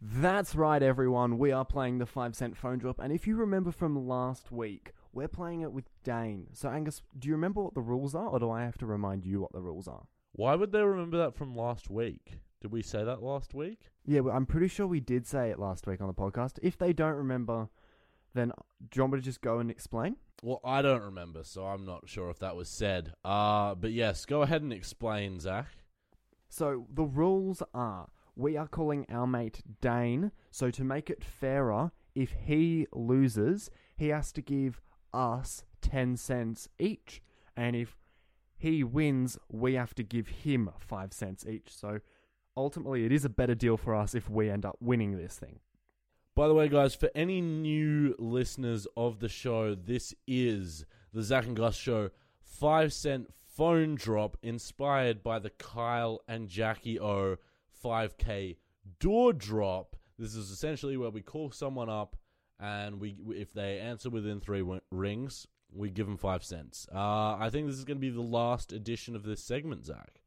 [0.00, 1.38] That's right, everyone.
[1.38, 4.92] We are playing the five cent phone drop, and if you remember from last week,
[5.12, 6.48] we're playing it with Dane.
[6.52, 9.24] So, Angus, do you remember what the rules are, or do I have to remind
[9.24, 10.06] you what the rules are?
[10.32, 12.40] Why would they remember that from last week?
[12.60, 13.88] Did we say that last week?
[14.04, 16.58] Yeah, well, I'm pretty sure we did say it last week on the podcast.
[16.62, 17.68] If they don't remember,
[18.34, 18.52] then
[18.90, 20.16] do you want me to just go and explain?
[20.42, 23.14] Well, I don't remember, so I'm not sure if that was said.
[23.24, 25.68] Uh, but yes, go ahead and explain, Zac.
[26.50, 30.30] So the rules are we are calling our mate Dane.
[30.50, 34.80] So to make it fairer, if he loses, he has to give
[35.12, 37.22] us 10 cents each.
[37.56, 37.96] And if
[38.56, 41.74] he wins, we have to give him 5 cents each.
[41.74, 42.00] So
[42.56, 45.60] ultimately, it is a better deal for us if we end up winning this thing.
[46.34, 51.46] By the way, guys, for any new listeners of the show, this is the Zac
[51.46, 52.10] and Gus Show
[52.42, 57.36] 5 cent phone drop inspired by the Kyle and Jackie O
[57.86, 58.56] 5K
[59.00, 59.96] door drop.
[60.18, 62.16] This is essentially where we call someone up
[62.58, 66.88] and we if they answer within three w- rings, we give them 5 cents.
[66.92, 70.20] Uh, I think this is going to be the last edition of this segment, Zac.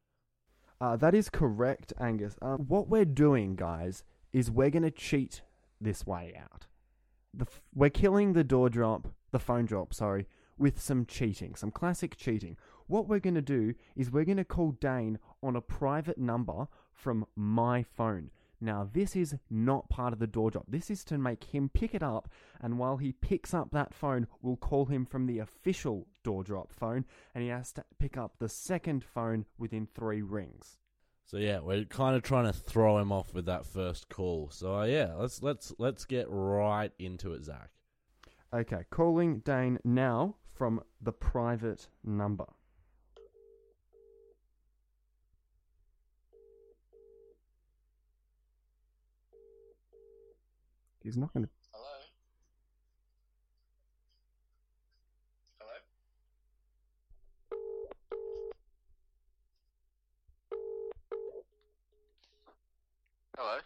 [0.80, 2.36] Uh, that is correct, Angus.
[2.40, 5.42] Uh, what we're doing, guys, is we're going to cheat
[5.80, 6.66] this way out.
[7.40, 12.16] F- we're killing the door drop, the phone drop, sorry, with some cheating, some classic
[12.16, 12.56] cheating.
[12.86, 16.66] What we're going to do is we're going to call Dane on a private number
[17.00, 18.30] from my phone.
[18.60, 20.66] Now, this is not part of the door drop.
[20.68, 22.28] This is to make him pick it up,
[22.60, 26.70] and while he picks up that phone, we'll call him from the official door drop
[26.70, 30.76] phone, and he has to pick up the second phone within three rings.
[31.24, 34.50] So yeah, we're kind of trying to throw him off with that first call.
[34.50, 37.70] So uh, yeah, let's let's let's get right into it, Zac.
[38.52, 42.46] Okay, calling Dane now from the private number.
[51.02, 51.50] He's not going to.
[51.72, 51.86] Hello?
[55.58, 55.72] Hello?
[63.38, 63.58] Hello?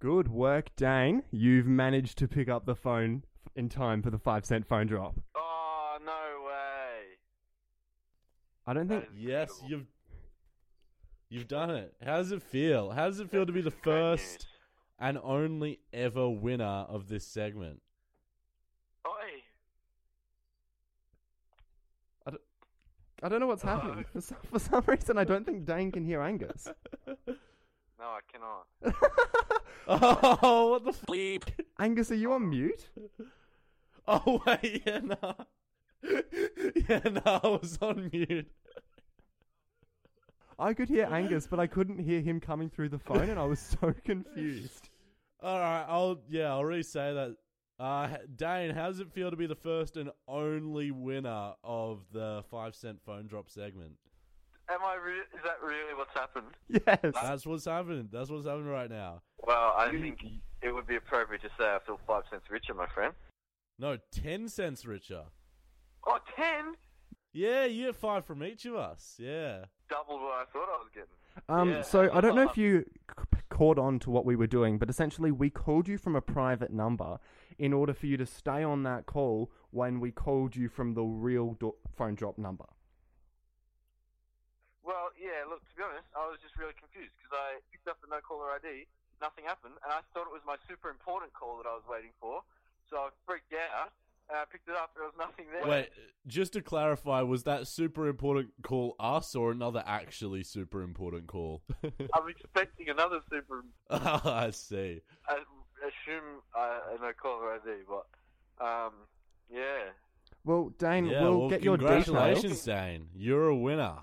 [0.00, 1.22] Good work, Dane.
[1.30, 3.22] You've managed to pick up the phone
[3.54, 5.14] in time for the five cent phone drop.
[5.36, 7.18] Oh, no way.
[8.66, 9.04] I don't think.
[9.16, 9.70] Yes, incredible.
[9.70, 9.86] you've
[11.34, 11.94] you've done it.
[12.04, 12.90] How does it feel?
[12.90, 14.46] How does it feel to be the This is great first
[14.98, 17.82] and only ever winner of this segment?
[19.06, 19.10] Oi.
[23.22, 24.04] I don't know what's happening.
[24.12, 26.68] For some, for some reason, I don't think Dane can hear Angus.
[27.96, 28.66] No, I cannot.
[29.86, 31.42] Oh, what the f- Bleep.
[31.78, 32.88] Angus, are you on mute?
[34.08, 35.34] Oh wait, yeah, nah.
[36.88, 38.50] yeah, nah, I was on mute.
[40.58, 43.44] I could hear Angus, but I couldn't hear him coming through the phone, and I
[43.44, 44.88] was so confused.
[45.42, 47.36] All right, I'll yeah, I'll re-say that.
[47.78, 52.44] Uh, Dane, how does it feel to be the first and only winner of the
[52.48, 53.92] five cent phone drop segment?
[54.70, 56.46] Am I re- is that really what's happened?
[56.68, 57.14] Yes.
[57.20, 58.08] That's what's happening.
[58.10, 59.22] That's what's happening right now.
[59.44, 60.24] Well, I think
[60.62, 63.12] it would be appropriate to say I feel five cents richer, my friend.
[63.78, 65.24] No, ten cents richer.
[66.06, 66.76] Oh, ten?
[67.34, 69.16] Yeah, you get five from each of us.
[69.18, 69.64] Yeah.
[69.90, 71.08] Double what I thought I was getting.
[71.48, 71.82] Um, Yeah.
[71.82, 74.88] so I don't know if you c- caught on to what we were doing, but
[74.88, 77.18] essentially we called you from a private number
[77.58, 81.02] in order for you to stay on that call when we called you from the
[81.02, 82.66] real do- phone drop number.
[84.84, 87.98] Well, yeah, look, to be honest, I was just really confused because I picked up
[88.00, 88.86] the no caller ID,
[89.20, 92.12] nothing happened, and I thought it was my super important call that I was waiting
[92.20, 92.44] for.
[92.90, 93.90] So I freaked out,
[94.28, 95.66] and I picked it up, there was nothing there.
[95.70, 95.88] Wait,
[96.26, 101.62] just to clarify, was that super important call us or another actually super important call?
[101.84, 103.64] I'm expecting another super.
[103.90, 105.00] oh, I see.
[105.28, 105.34] I
[105.86, 108.92] assume uh, a no caller ID, but um,
[109.52, 109.90] yeah,
[110.44, 112.64] Well, Dane, Yeah, we'll well, get your congratulations, details.
[112.64, 113.08] Dane.
[113.14, 113.98] You're a winner.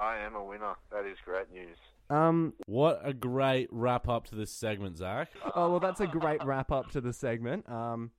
[0.00, 0.74] I am a winner.
[0.92, 1.76] That is great news.
[2.10, 5.28] Um, What a great wrap up to this segment, Zac.
[5.54, 7.68] oh well, that's a great wrap up to the segment.
[7.68, 8.10] Um,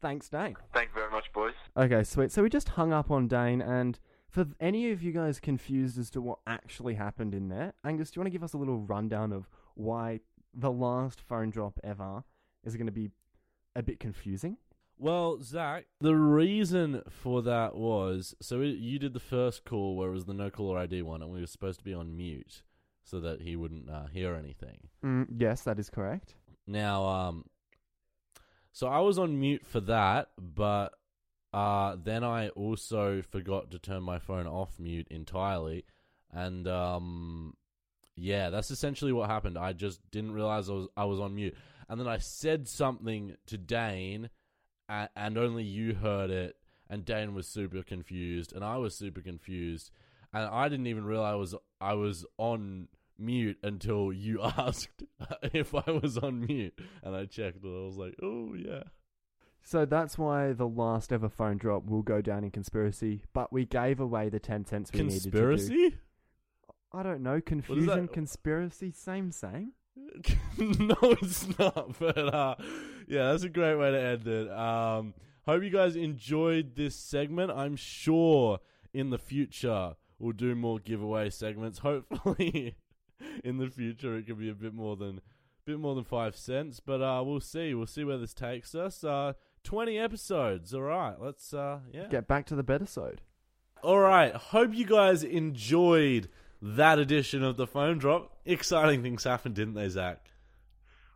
[0.00, 0.56] thanks, Dane.
[0.72, 1.54] Thank you very much, boys.
[1.76, 2.32] Okay, sweet.
[2.32, 6.10] So we just hung up on Dane, and for any of you guys confused as
[6.10, 8.78] to what actually happened in there, Angus, do you want to give us a little
[8.78, 10.20] rundown of why
[10.54, 12.24] the last phone drop ever
[12.64, 13.10] is going to be
[13.76, 14.56] a bit confusing?
[14.98, 20.14] Well, Zac, the reason for that was so you did the first call where it
[20.14, 22.62] was the no caller ID one, and we were supposed to be on mute
[23.02, 24.88] so that he wouldn't uh, hear anything.
[25.02, 26.34] Mm, yes, that is correct.
[26.66, 27.44] Now, um,
[28.72, 30.92] so I was on mute for that, but
[31.52, 35.84] uh, then I also forgot to turn my phone off mute entirely,
[36.32, 37.54] and um,
[38.16, 39.58] yeah, that's essentially what happened.
[39.58, 41.56] I just didn't realize I was I was on mute,
[41.88, 44.30] and then I said something to Dane,
[44.88, 46.56] a- and only you heard it,
[46.88, 49.90] and Dane was super confused, and I was super confused,
[50.32, 52.88] and I didn't even realize I was I was on
[53.20, 55.02] mute until you asked
[55.42, 58.84] if I was on mute, and I checked, and I was like, oh yeah.
[59.62, 63.66] So that's why the last ever phone drop will go down in conspiracy, but we
[63.66, 65.30] gave away the 10 cents we needed to do.
[65.30, 65.98] Conspiracy?
[66.92, 67.40] I don't know.
[67.40, 69.72] Confusion, conspiracy, same, same.
[70.58, 71.98] no, it's not.
[71.98, 72.54] But uh,
[73.06, 74.50] yeah, that's a great way to end it.
[74.50, 75.14] Um,
[75.46, 77.50] hope you guys enjoyed this segment.
[77.52, 78.58] I'm sure
[78.92, 81.78] in the future we'll do more giveaway segments.
[81.80, 82.76] Hopefully,
[83.44, 85.20] in the future it could be a bit more than
[85.64, 86.80] bit more than five cents.
[86.80, 87.74] But uh, we'll see.
[87.74, 89.04] We'll see where this takes us.
[89.04, 90.72] Uh, Twenty episodes.
[90.72, 91.14] All right.
[91.20, 92.06] Let's uh, yeah.
[92.06, 93.18] Get back to the bedisode.
[93.82, 94.34] All right.
[94.34, 96.28] Hope you guys enjoyed
[96.62, 98.36] that edition of the phone drop.
[98.44, 100.30] Exciting things happened, didn't they, Zac?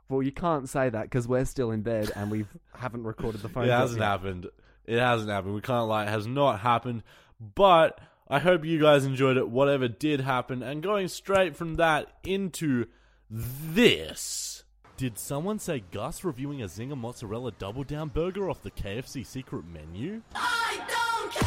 [0.09, 3.49] Well, you can't say that because we're still in bed and we haven't recorded the
[3.49, 4.07] phone it hasn't yet.
[4.07, 4.47] happened.
[4.85, 5.55] It hasn't happened.
[5.55, 6.05] We can't lie.
[6.05, 7.03] It has not happened.
[7.41, 10.63] But I hope you guys enjoyed it, whatever did happen.
[10.63, 12.87] And going straight from that into
[13.31, 14.65] this.
[14.97, 19.65] Did someone say Gus reviewing a Zinger Mozzarella Double Down Burger off the KFC secret
[19.67, 20.23] menu?
[20.35, 21.43] I don't care.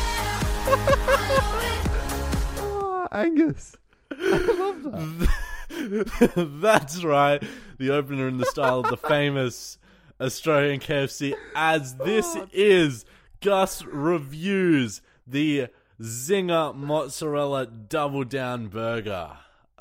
[1.49, 3.75] I oh, Angus.
[4.11, 5.29] I love that.
[6.61, 7.41] That's right.
[7.79, 9.77] The opener in the style of the famous
[10.19, 13.05] Australian KFC, as this is
[13.41, 15.67] Gus reviews the
[16.01, 19.31] Zinger Mozzarella Double Down Burger.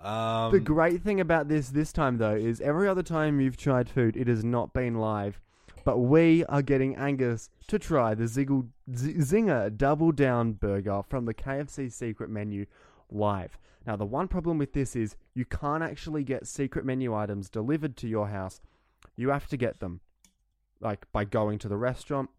[0.03, 3.89] Um, The great thing about this this time though is every other time you've tried
[3.89, 5.41] food, it has not been live.
[5.85, 11.27] But we are getting Angus to try the Ziggle, Z- Zinger Double Down Burger from
[11.27, 12.67] the KFC secret menu
[13.11, 13.59] live.
[13.87, 17.97] Now, the one problem with this is you can't actually get secret menu items delivered
[17.99, 18.61] to your house.
[19.15, 20.01] You have to get them,
[20.81, 22.31] like by going to the restaurant,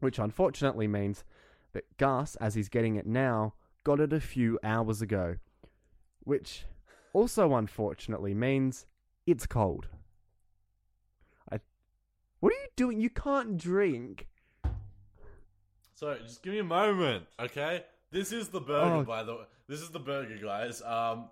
[0.00, 1.24] which unfortunately means
[1.72, 3.54] that Gus, as he's getting it now,
[3.84, 5.36] got it a few hours ago.
[6.24, 6.64] Which
[7.12, 8.86] also unfortunately means
[9.26, 9.88] it's cold.
[11.50, 11.58] I
[12.40, 13.00] What are you doing?
[13.00, 14.28] You can't drink.
[15.94, 17.84] So just give me a moment, okay?
[18.10, 19.04] This is the burger, Oh.
[19.04, 19.44] by the way.
[19.68, 20.82] This is the burger, guys.
[20.82, 21.30] Um,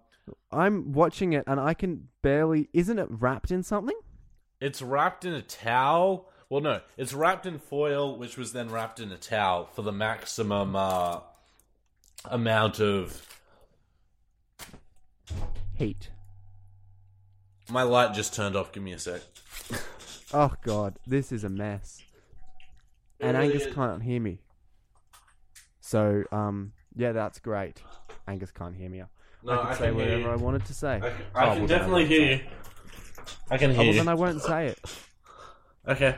[0.53, 3.98] I'm watching it and I can barely isn't it wrapped in something?
[4.61, 6.29] It's wrapped in a towel.
[6.50, 9.92] Well, no, it's wrapped in foil, which was then wrapped in a towel for the
[9.92, 11.20] maximum uh,
[12.24, 13.24] amount of.
[15.76, 16.10] Heat.
[17.70, 18.72] My light just turned off.
[18.72, 19.22] Give me a sec.
[20.32, 22.00] Oh god, this is a mess.
[23.18, 23.74] And really Angus is.
[23.74, 24.38] can't hear me.
[25.80, 27.82] So, um yeah, that's great.
[28.28, 29.03] Angus can't hear me.
[29.42, 30.30] No, I could I say can whatever.
[30.30, 30.96] I wanted to say.
[30.98, 32.40] I can, Oh, I well, can then definitely hear you.
[33.51, 33.94] I can Oh, hear well, you.
[33.94, 34.78] then I won't say it.
[35.88, 36.16] Okay.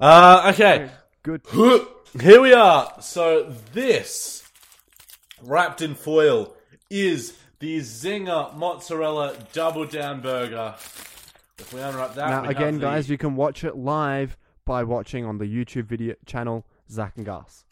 [0.00, 0.90] Uh, okay.
[1.22, 1.42] Good.
[2.20, 2.94] Here we are.
[3.00, 4.42] So this,
[5.42, 6.54] wrapped in foil,
[6.90, 10.74] is the Zinger Mozzarella Double Down Burger.
[11.58, 14.36] If we unwrap that, Now we have again, the- guys, you can watch it live
[14.64, 17.64] by watching on the YouTube video channel Zac and Gus.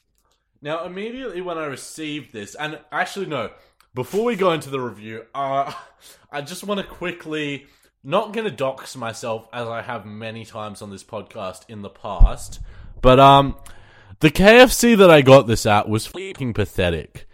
[0.63, 3.51] Now, immediately when I received this, and actually, no,
[3.95, 5.71] before we go into the review, uh,
[6.33, 7.67] I just want to quickly,
[8.05, 11.89] not going to dox myself as I have many times on this podcast in the
[11.89, 12.61] past,
[13.01, 13.57] but um,
[14.21, 17.27] the KFC that I got this at was fucking pathetic.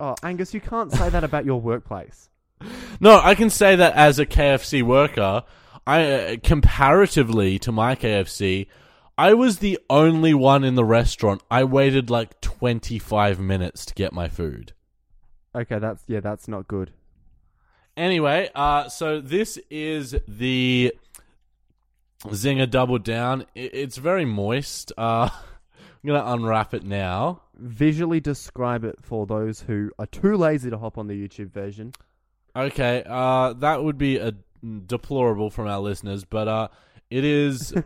[0.00, 2.28] Oh, Angus, you can't say that about your workplace.
[2.98, 5.44] No, I can say that as a KFC worker,
[5.86, 8.68] I uh, comparatively to my KFC,
[9.18, 11.42] I was the only one in the restaurant.
[11.50, 14.72] I waited like 25 minutes to get my food.
[15.54, 16.92] Okay, that's yeah, that's not good.
[17.96, 20.92] Anyway, uh, so this is the
[22.24, 23.46] Zinger Double Down.
[23.54, 24.92] It's very moist.
[24.98, 25.30] Uh,
[26.04, 27.42] I'm gonna unwrap it now.
[27.56, 31.92] Visually describe it for those who are too lazy to hop on the YouTube version.
[32.54, 34.34] Okay, uh, that would be a
[34.86, 36.68] deplorable from our listeners, but uh,
[37.10, 37.72] it is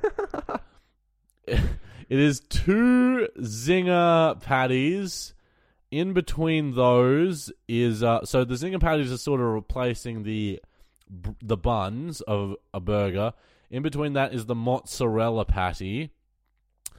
[1.47, 1.61] it
[2.09, 5.35] is two zinger patties.
[5.91, 10.61] In between those is uh, so the zinger patties are sort of replacing the
[11.43, 13.33] the buns of a burger.
[13.71, 16.11] In between that is the mozzarella patty,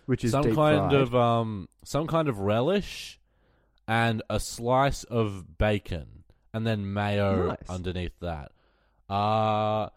[0.06, 0.94] Which is some kind fried.
[0.94, 3.20] of um some kind of relish,
[3.88, 6.24] and a slice of bacon,
[6.54, 7.70] and then mayo Nice.
[7.70, 8.52] underneath that.
[9.10, 9.90] Uh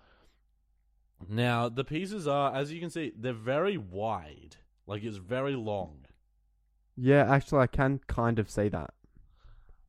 [1.28, 4.56] now the pieces are, as you can see, they're very wide.
[4.86, 6.03] Like it's very long.
[6.96, 8.90] Yeah, actually, I can kind of see that.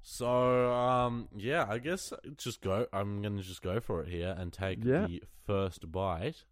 [0.02, 2.86] So um yeah, I guess just go.
[2.94, 5.08] I'm gonna just go for it here and take Yeah.
[5.08, 6.44] the first bite.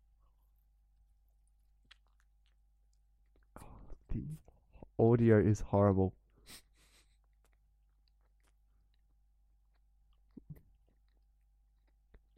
[4.09, 4.23] The
[4.99, 6.13] audio is horrible.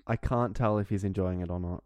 [0.08, 1.84] I can't tell if he's enjoying it or not.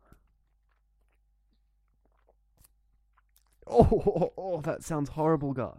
[3.67, 5.77] Oh, oh, oh, that sounds horrible, Gus.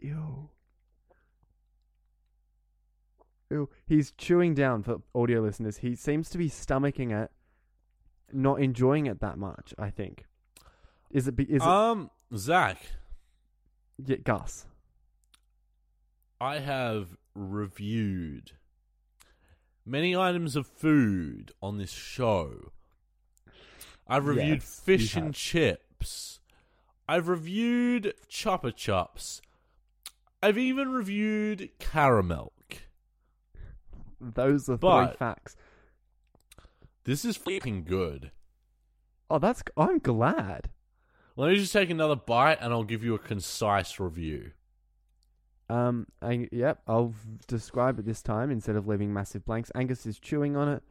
[0.00, 0.48] Ew.
[3.50, 3.68] Ew.
[3.86, 5.78] He's chewing down for audio listeners.
[5.78, 7.30] He seems to be stomaching it,
[8.32, 9.74] not enjoying it that much.
[9.78, 10.24] I think.
[11.10, 11.34] Is it?
[11.36, 11.68] Be, is it?
[11.68, 12.78] um, Zac,
[14.04, 14.66] Yeah, Gus.
[16.40, 18.52] I have reviewed
[19.84, 22.70] many items of food on this show.
[24.06, 26.40] I've reviewed Yes, fish and chips.
[27.08, 29.42] I've reviewed chopper chops.
[30.42, 32.52] I've even reviewed caramel.
[34.20, 35.56] Those are three facts.
[37.04, 38.30] This is flipping good.
[39.30, 39.62] Oh, that's.
[39.76, 40.70] I'm glad.
[41.36, 44.52] Let me just take another bite and I'll give you a concise review.
[45.68, 46.06] Um.
[46.20, 46.82] I, yep.
[46.86, 47.14] I'll
[47.46, 49.70] describe it this time instead of leaving massive blanks.
[49.74, 50.82] Angus is chewing on it.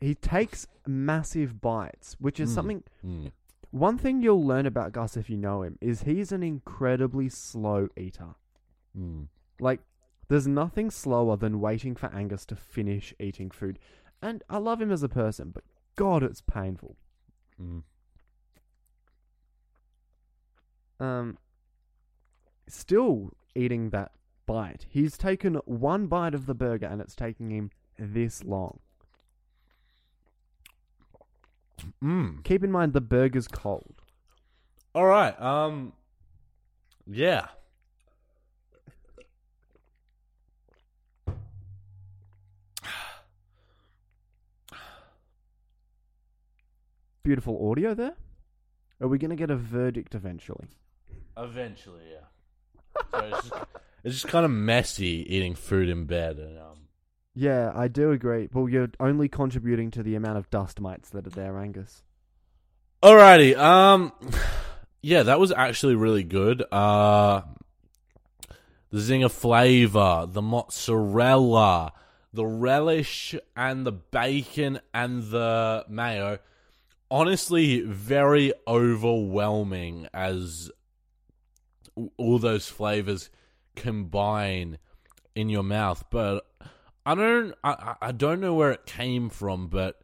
[0.00, 2.54] He takes massive bites, which is Mm.
[2.54, 2.82] something.
[3.06, 3.32] Mm.
[3.70, 7.88] One thing you'll learn about Gus if you know him is he's an incredibly slow
[7.96, 8.34] eater.
[8.98, 9.28] Mm.
[9.60, 9.80] Like,
[10.28, 13.78] there's nothing slower than waiting for Angus to finish eating food.
[14.20, 15.64] And I love him as a person, but
[15.96, 16.96] God, it's painful.
[17.60, 17.82] Mm.
[21.02, 21.38] um,
[22.68, 24.12] still eating that
[24.46, 24.86] bite.
[24.88, 28.78] He's taken one bite of the burger and it's taking him this long.
[32.02, 32.44] Mm.
[32.44, 34.02] Keep in mind the burger's cold.
[34.94, 35.38] All right.
[35.40, 35.94] Um.
[37.10, 37.48] Yeah.
[47.24, 48.14] Beautiful audio there.
[49.00, 50.66] Are we going to get a verdict eventually?
[51.36, 53.12] Eventually, yeah.
[53.12, 53.62] So it's just,
[54.04, 56.78] it's just kind of messy eating food in bed, and um.
[57.34, 58.48] Yeah, I do agree.
[58.52, 62.02] Well, you're only contributing to the amount of dust mites that are there, Angus.
[63.02, 63.56] Alrighty.
[63.56, 64.12] Um.
[65.04, 66.62] Yeah, that was actually really good.
[66.70, 67.42] Uh.
[68.90, 71.92] The zinger flavor, the mozzarella,
[72.32, 76.38] the relish, and the bacon and the mayo.
[77.12, 80.70] Honestly, very overwhelming as
[82.16, 83.28] all those flavors
[83.76, 84.78] combine
[85.34, 86.04] in your mouth.
[86.10, 86.46] But
[87.04, 90.00] I don't, I, I don't know where it came from, but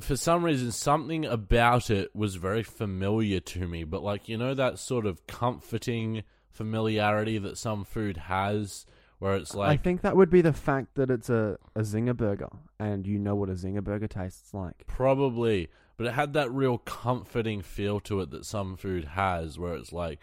[0.00, 3.84] for some reason, something about it was very familiar to me.
[3.84, 8.86] But like you know that sort of comforting familiarity that some food has,
[9.18, 12.16] where it's like I think that would be the fact that it's a, a zinger
[12.16, 12.48] burger
[12.78, 14.86] and you know what a zinger burger tastes like.
[14.86, 19.74] Probably, but it had that real comforting feel to it that some food has, where
[19.74, 20.20] it's like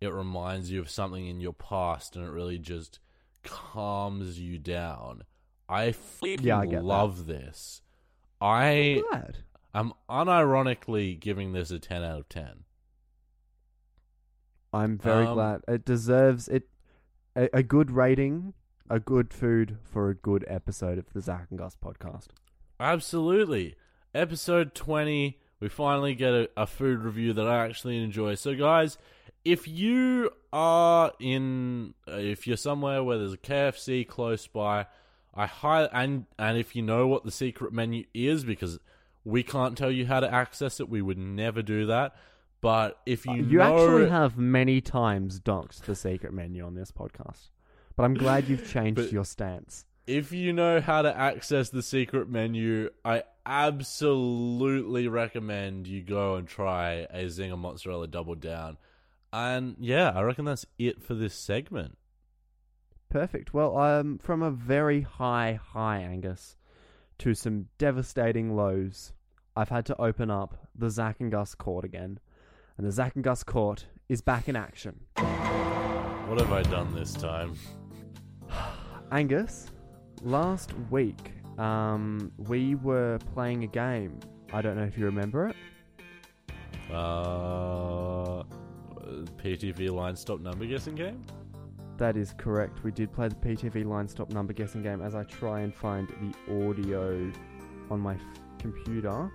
[0.00, 2.98] it reminds you of something in your past, and it really just
[3.42, 5.22] calms you down.
[5.68, 6.84] I Yeah, I get that.
[6.84, 7.82] love this.
[8.40, 9.38] I Glad.
[9.74, 12.64] am unironically giving this a ten out of ten.
[14.72, 15.60] I'm very Um, glad.
[15.68, 16.68] It deserves it.
[17.34, 18.54] A, a good rating,
[18.88, 22.28] a good food for a good episode of the Zac and Gus podcast.
[22.80, 23.74] Absolutely,
[24.16, 25.38] episode twenty.
[25.60, 28.34] We finally get a, a food review that I actually enjoy.
[28.34, 28.98] So, guys,
[29.44, 34.86] if you are in, uh, if you're somewhere where there's a KFC close by,
[35.34, 38.78] I high and and if you know what the secret menu is, because
[39.24, 42.14] we can't tell you how to access it, we would never do that.
[42.60, 46.74] But if you, Uh, You know actually have many times docked the secret menu on
[46.74, 47.50] this podcast.
[47.96, 49.84] But I'm glad you've changed But- your stance.
[50.06, 56.46] If you know how to access the secret menu, I absolutely recommend you go and
[56.46, 58.76] try a Zinger Mozzarella Double Down.
[59.32, 61.98] And yeah, I reckon that's it for this segment.
[63.08, 63.52] Perfect.
[63.52, 66.56] Well, um, from a very high, high Angus
[67.18, 69.12] to some devastating lows,
[69.56, 72.20] I've had to open up the Zac and Gus court again.
[72.78, 75.00] And the Zac and Gus court is back in action.
[75.16, 77.54] What have I done this time?
[79.10, 79.70] Angus,
[80.22, 84.18] last week, um, we were playing a game.
[84.52, 85.56] I don't know if you remember it.
[86.90, 88.44] Uh,
[89.42, 91.24] PTV line stop number guessing game?
[91.96, 92.84] That is correct.
[92.84, 96.08] We did play the PTV line stop number guessing game as I try and find
[96.08, 97.32] the audio
[97.90, 98.20] on my f-
[98.58, 99.32] computer.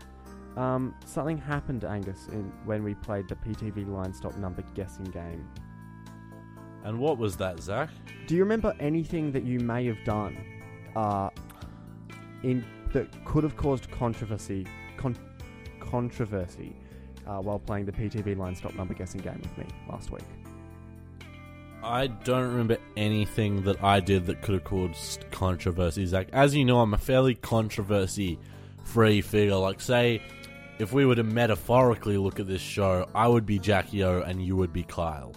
[0.58, 5.48] Um, something happened, Angus, in, when we played the PTV line stop number guessing game.
[6.84, 7.90] And what was that, Zac?
[8.28, 10.38] Do you remember anything that you may have done
[10.96, 11.30] uh,
[12.44, 14.66] in that could have caused controversy
[14.98, 15.18] con-
[15.80, 16.76] controversy
[17.28, 20.24] uh, while playing the PTV line stop number guessing game with me last week?
[21.84, 26.28] I don't remember anything that I did that could have caused controversy, Zac.
[26.32, 28.38] As you know, I'm a fairly controversy
[28.84, 29.56] free figure.
[29.56, 30.22] Like, say,
[30.78, 34.46] if we were to metaphorically look at this show, I would be Jackie O and
[34.46, 35.34] you would be Kyle.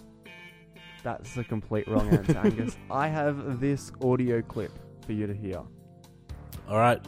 [1.03, 2.77] That's a complete wrong answer, Angus.
[2.91, 4.71] I have this audio clip
[5.05, 5.61] for you to hear.
[6.69, 7.01] All right.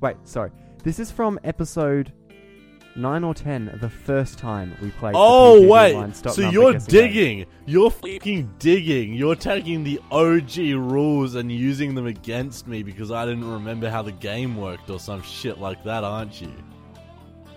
[0.00, 0.50] Wait, sorry.
[0.84, 2.12] This is from episode
[2.94, 5.14] nine or ten, the first time we played.
[5.16, 5.68] Oh PTV
[6.04, 7.02] wait, stop so you're guessing game.
[7.12, 7.46] digging.
[7.66, 9.14] You're fucking digging.
[9.14, 10.56] You're taking the OG
[10.90, 14.98] rules and using them against me because I didn't remember how the game worked or
[14.98, 16.52] some shit like that, aren't you?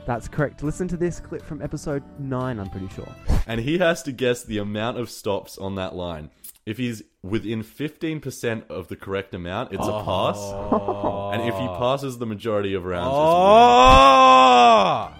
[0.05, 0.63] That's correct.
[0.63, 2.59] Listen to this clip from episode nine.
[2.59, 3.07] I'm pretty sure.
[3.47, 6.29] and he has to guess the amount of stops on that line.
[6.65, 10.37] If he's within 15% of the correct amount, it's a pass.
[10.37, 11.31] Oh.
[11.33, 15.11] And if he passes the majority of rounds, Oh!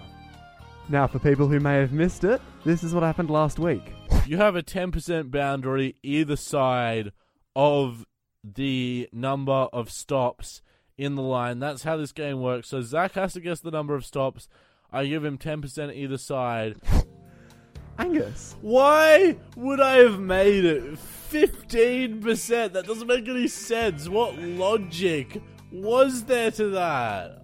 [0.88, 3.82] Now, for people who may have missed it, this is what happened last week.
[4.26, 7.12] You have a 10% boundary either side
[7.56, 8.04] of
[8.44, 10.62] the number of stops
[10.98, 11.58] in the line.
[11.58, 12.68] That's how this game works.
[12.68, 14.48] So Zac has to guess the number of stops.
[14.92, 16.76] I give him 10% either side.
[17.98, 22.72] Angus, Why would I have made it 15%?
[22.72, 24.08] That doesn't make any sense.
[24.08, 25.40] What logic
[25.70, 27.38] was there to that?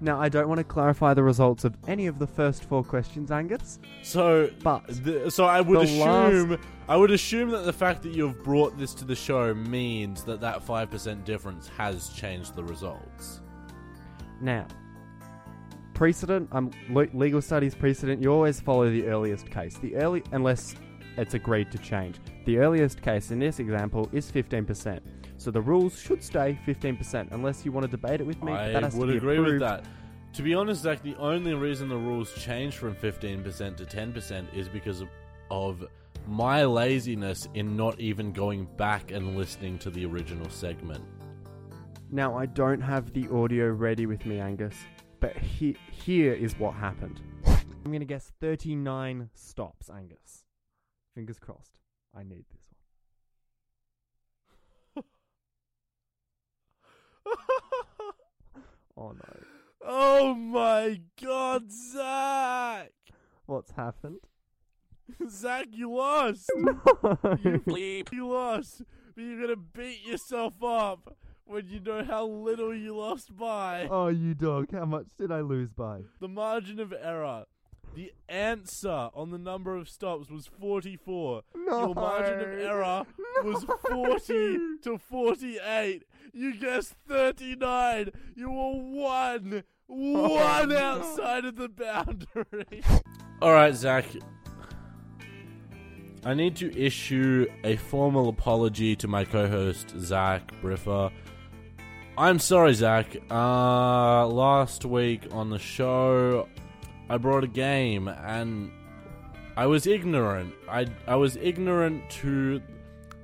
[0.00, 3.32] now I don't want to clarify the results of any of the first four questions,
[3.32, 6.58] Angus, So, but the, so I would The last- assume
[6.88, 10.40] I would assume that the fact that you've brought this to the show means that
[10.40, 13.40] that 5% difference has changed the results.
[14.40, 14.66] now
[15.98, 16.48] precedent.
[16.52, 18.22] Um, le- legal studies precedent.
[18.22, 19.76] You always follow the earliest case.
[19.78, 20.76] The early, unless
[21.16, 22.18] it's agreed to change.
[22.44, 25.00] The earliest case in this example is 15%.
[25.38, 28.52] So the rules should stay 15%, unless you want to debate it with me.
[28.52, 29.84] that I to would agree with that.
[30.34, 34.68] To be honest, Zac, the only reason the rules changed from 15% to 10% is
[34.68, 35.08] because of,
[35.50, 35.84] of
[36.28, 41.02] my laziness in not even going back and listening to the original segment.
[42.10, 44.76] Now, I don't have the audio ready with me, Angus,
[45.20, 47.20] but he- here is what happened.
[47.46, 50.44] I'm going to guess 39 stops, Angus.
[51.14, 51.78] Fingers crossed.
[52.14, 52.68] I need this
[54.94, 55.04] one.
[59.00, 59.40] Oh no.
[59.86, 62.90] oh my god, Zac!
[63.46, 64.18] What's happened?
[65.28, 66.50] Zac, you lost!
[67.44, 67.62] You.
[68.10, 68.82] You lost.
[69.14, 71.16] But you're gonna beat yourself up
[71.48, 73.88] when you know how little you lost by.
[73.90, 74.72] oh, you dog.
[74.72, 76.02] How much did I lose by?
[76.20, 77.46] The margin of error.
[77.94, 81.42] The answer on the number of stops was 44.
[81.56, 81.78] No.
[81.86, 83.06] Your margin of error
[83.42, 86.04] was 40 to 48.
[86.32, 88.10] You guessed 39.
[88.36, 90.76] You were one, one oh, no.
[90.76, 92.82] outside of the boundary.
[93.42, 94.04] All right, Zac.
[96.24, 101.10] I need to issue a formal apology to my co-host Zac Briffer.
[102.18, 103.16] I'm sorry, Zac.
[103.30, 106.48] Uh, last week on the show,
[107.08, 108.72] I brought a game and
[109.56, 110.52] I was ignorant.
[110.68, 112.60] I I was ignorant to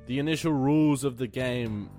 [0.07, 1.91] the initial rules of the game,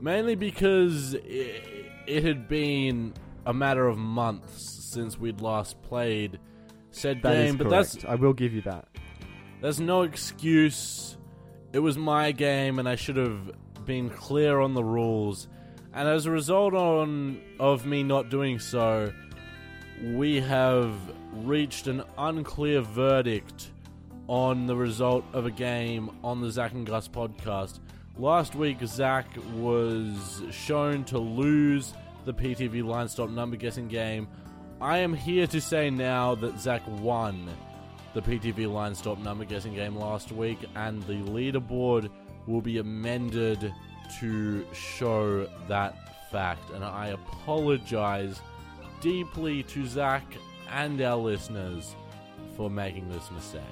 [0.00, 3.12] mainly because it, it had been
[3.44, 6.40] a matter of months since we'd last played
[6.90, 7.58] said That game.
[7.58, 7.92] But correct.
[7.92, 8.88] that's I will give you that.
[9.60, 11.18] There's no excuse.
[11.74, 13.52] It was my game, and I should have
[13.84, 15.46] been clear on the rules.
[15.92, 19.12] And as a result on of me not doing so,
[20.02, 20.94] we have
[21.32, 23.70] reached an unclear verdict
[24.28, 27.80] on the result of a game on the Zac and Gus podcast.
[28.16, 34.28] Last week, Zac was shown to lose the PTV line stop number guessing game.
[34.80, 37.50] I am here to say now that Zac won
[38.14, 42.10] the PTV line stop number guessing game last week, and the leaderboard
[42.46, 43.72] will be amended
[44.18, 45.96] to show that
[46.30, 46.70] fact.
[46.70, 48.40] And I apologize
[49.00, 50.24] deeply to Zac
[50.70, 51.94] and our listeners
[52.56, 53.62] for making this mistake.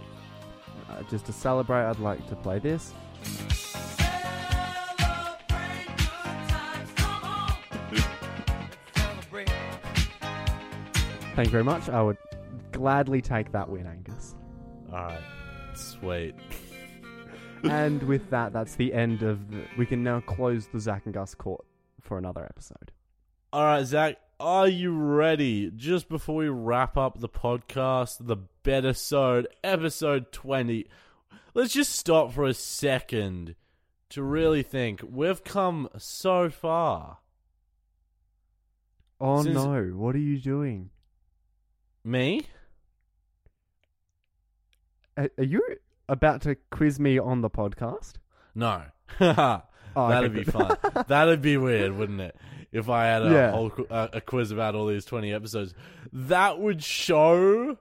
[0.90, 2.92] Uh, just to celebrate, I'd like to play this.
[11.34, 11.88] Thank you very much.
[11.88, 12.18] I would
[12.72, 14.34] gladly take that win, Angus.
[14.92, 15.20] Alright,
[15.76, 16.34] sweet.
[17.64, 19.64] And with that, that's the end of the.
[19.76, 21.64] We can now close the Zac and Gus court
[22.00, 22.92] for another episode.
[23.52, 25.70] Alright, Zac, are you ready?
[25.74, 30.86] Just before we wrap up the podcast, the Bedisode, episode 20,
[31.54, 33.54] let's just stop for a second
[34.10, 35.02] to really think.
[35.08, 37.18] We've come so far.
[39.20, 40.90] Oh Since- no, what are you doing?
[42.04, 42.42] Me?
[45.16, 45.60] Are, are you
[46.08, 48.14] about to quiz me on the podcast?
[48.54, 48.82] No.
[49.18, 49.62] That'd
[49.96, 50.76] Oh, okay, be fun.
[51.08, 52.36] That'd be weird, wouldn't it?
[52.70, 53.50] If I had a Yeah.
[53.50, 55.74] whole qu- uh, a quiz about all these twenty episodes,
[56.12, 57.78] that would show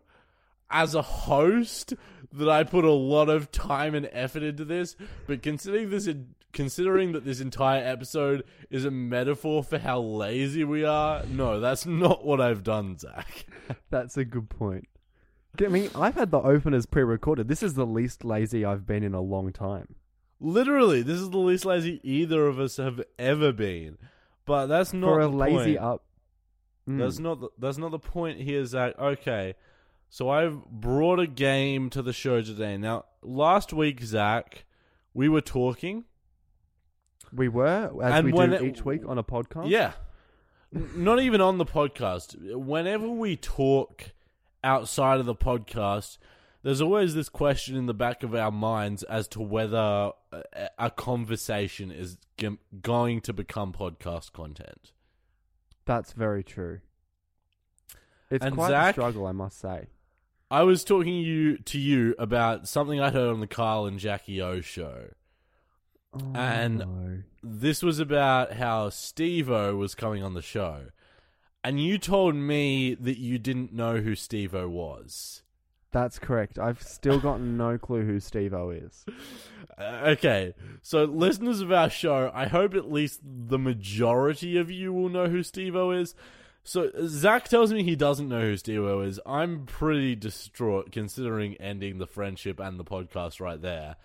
[0.71, 1.93] as a host
[2.33, 4.95] that I put a lot of time and effort into this.
[5.27, 6.09] But considering this,
[6.53, 11.85] considering that this entire episode is a metaphor for how lazy we are, no, that's
[11.85, 13.45] not what I've done, Zac.
[13.91, 14.87] That's a good point.
[15.61, 17.47] I mean, I've had the openers pre-recorded.
[17.47, 19.95] This is the least lazy I've been in a long time.
[20.39, 23.97] Literally, this is the least lazy either of us have ever been.
[24.45, 25.77] But that's not For a the lazy point.
[25.79, 26.03] up.
[26.87, 26.99] Mm.
[26.99, 28.97] That's not the, that's not the point here, Zac.
[28.97, 29.55] Okay,
[30.09, 32.77] so I've brought a game to the show today.
[32.77, 34.63] Now, last week, Zac,
[35.13, 36.05] we were talking.
[37.33, 39.69] We were, as And we do it- each week on a podcast.
[39.69, 39.93] Yeah,
[40.71, 42.37] not even on the podcast.
[42.55, 44.11] Whenever we talk
[44.67, 46.17] outside of the podcast,
[46.63, 50.11] there's always this question in the back of our minds as to whether
[50.77, 54.91] a, conversation is g- going to become podcast content.
[55.85, 56.81] That's very true.
[58.29, 59.87] It's And quite a struggle, I must say.
[60.51, 64.41] I was talking you to you about something I heard on the Kyle and Jackie
[64.41, 65.09] O show.
[66.13, 67.23] Oh, And- no.
[67.43, 70.87] This was about how Steve O was coming on the show.
[71.67, 75.43] And you told me that you didn't know who Steve O was.
[75.91, 76.57] that's correct.
[76.57, 79.05] I've still got no clue who Steve O is.
[79.77, 84.93] Uh, okay, so listeners of our show, I hope at least the majority of you
[84.93, 86.15] will know who Steve O is.
[86.63, 89.19] So Zac tells me he doesn't know who Steve O is.
[89.25, 93.95] I'm pretty distraught considering ending the friendship and the podcast right there.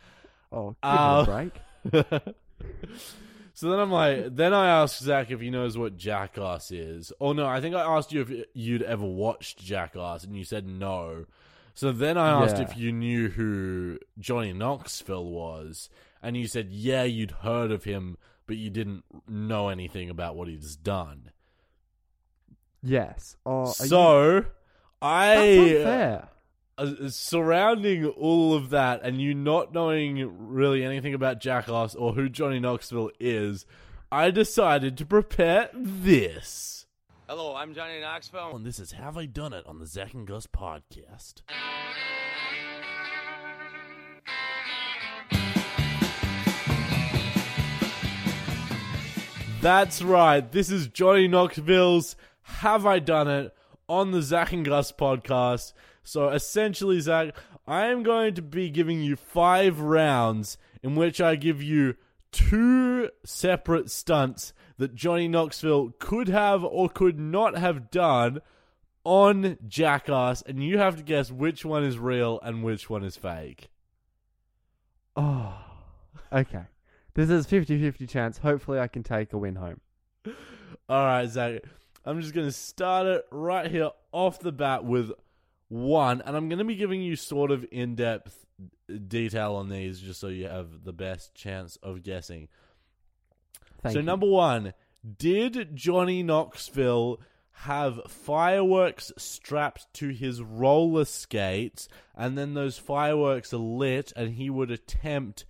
[0.51, 2.35] Oh, give Uh, it a break.
[3.55, 7.13] so then I'm like, then I asked Zac if he knows what Jackass is.
[7.21, 10.67] Oh no, I think I asked you if you'd ever watched Jackass, and you said
[10.67, 11.27] no.
[11.75, 12.63] So then I asked Yeah.
[12.65, 15.89] if you knew who Johnny Knoxville was,
[16.23, 20.49] and you said yeah, you'd heard of him, but you didn't know anything about what
[20.49, 21.31] he's done.
[22.83, 23.37] Yes.
[23.47, 24.47] Oh, are you- so that's
[25.01, 26.29] I unfair.
[27.09, 32.61] Surrounding all of that and you not knowing really anything about Jackass or who Johnny
[32.61, 33.67] Knoxville is,
[34.11, 36.87] I decided to prepare this.
[37.29, 38.57] Hello, I'm Johnny Knoxville.
[38.57, 41.43] And this is Have I Done It on the Zac and Gus podcast.
[49.61, 50.51] That's right.
[50.51, 53.55] This is Johnny Knoxville's Have I Done It
[53.89, 55.75] on the Zac and Gus podcast.
[56.03, 57.35] So essentially, Zac,
[57.67, 61.95] I am going to be giving you five rounds in which I give you
[62.33, 68.41] two separate stunts that Johnny Knoxville could have or could not have done
[69.05, 73.17] on Jackass, and you have to guess which one is real and which one is
[73.17, 73.69] fake.
[75.17, 75.55] Oh,
[76.33, 76.65] okay.
[77.15, 78.39] This is 50-50 chance.
[78.39, 79.81] Hopefully, I can take a win home.
[80.89, 81.63] All right, Zac.
[82.05, 85.13] I'm just going to start it right here off the bat with
[85.73, 88.45] one, and I'm going to be giving you sort of in depth
[89.09, 92.49] detail on these just so you have the best chance of guessing.
[93.83, 94.05] Thank so, you.
[94.05, 94.75] number one,
[95.17, 97.21] did Johnny Knoxville
[97.53, 104.51] have fireworks strapped to his roller skates, and then those fireworks are lit, and he
[104.51, 105.47] would attempt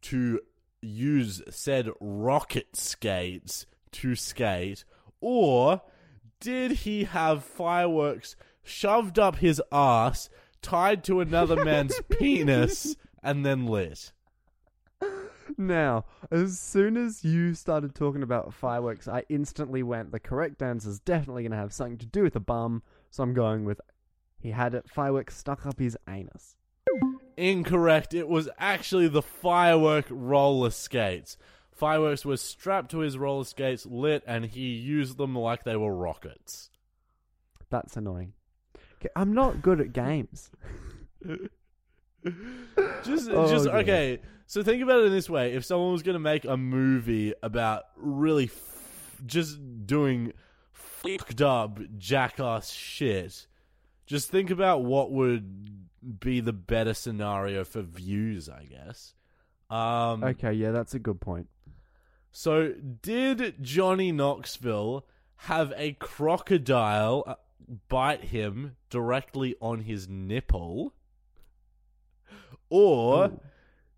[0.00, 0.40] to
[0.80, 4.84] use said rocket skates to skate,
[5.20, 5.82] or
[6.40, 8.34] did he have fireworks
[8.68, 10.28] shoved up his ass,
[10.62, 14.12] tied to another man's penis, and then lit?
[15.56, 20.90] Now, as soon as you started talking about fireworks, I instantly went, the correct answer
[20.90, 23.80] is definitely going to have something to do with a bum, so I'm going with
[24.40, 26.56] he had it fireworks stuck up his anus.
[27.36, 28.14] Incorrect.
[28.14, 31.36] It was actually the firework roller skates.
[31.72, 35.94] Fireworks were strapped to his roller skates, lit, and he used them like they were
[35.94, 36.70] rockets.
[37.70, 38.32] That's annoying.
[39.16, 40.50] I'm not good at games.
[43.04, 43.74] Just, Oh, just God.
[43.82, 44.20] okay.
[44.46, 47.32] So think about it in this way: if someone was going to make a movie
[47.42, 50.32] about really f- just doing
[50.72, 53.46] fucked up jackass shit,
[54.06, 58.48] just think about what would be the better scenario for views.
[58.48, 59.14] I guess.
[59.70, 61.48] Um, Okay, yeah, that's a good point.
[62.32, 62.72] So,
[63.02, 65.06] did Johnny Knoxville
[65.42, 67.34] have a crocodile uh,
[67.88, 70.94] bite him directly on his nipple?
[72.70, 73.40] Or Ooh.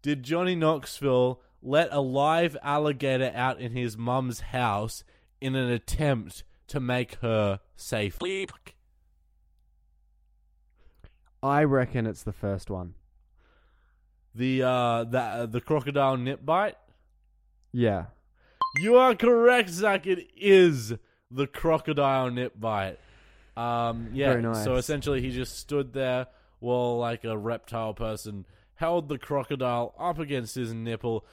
[0.03, 5.05] did Johnny Knoxville let a live alligator out in his mum's house
[5.41, 8.17] in an attempt to make her safe?
[8.21, 8.75] fuck?
[11.43, 12.95] I reckon it's the first one.
[14.35, 16.77] The uh the the crocodile nip bite?
[17.73, 18.07] Yeah.
[18.77, 20.07] You are correct, Zac.
[20.07, 20.95] It is
[21.31, 22.99] the crocodile nip bite.
[23.57, 24.35] Um, yeah.
[24.37, 24.65] Nice.
[24.65, 26.27] So essentially, he just stood there
[26.61, 31.25] while like a reptile person held the crocodile up against his nipple,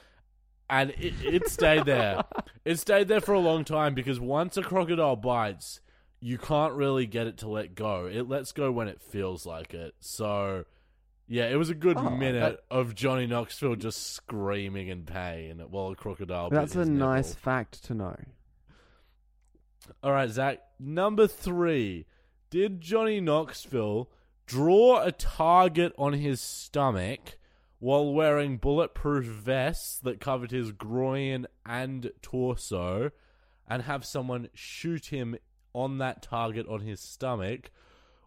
[0.70, 2.24] and it, it stayed there.
[2.66, 5.80] it stayed there for a long time because once a crocodile bites,
[6.20, 8.06] you can't really get it to let go.
[8.12, 9.96] It lets go when it feels like it.
[10.00, 10.66] So.
[11.30, 12.40] Yeah, it was a good Oh, minute
[12.70, 16.50] that- of Johnny Knoxville just screaming in pain while a crocodile.
[16.50, 18.16] That's a his nice fact to know.
[20.04, 20.60] All right, Zac.
[20.80, 22.06] Number three.
[22.50, 24.10] Did Johnny Knoxville
[24.46, 27.38] draw a target on his stomach
[27.80, 33.12] while wearing bulletproof vests that covered his groin and torso
[33.68, 35.36] and have someone shoot him
[35.74, 37.70] on that target on his stomach?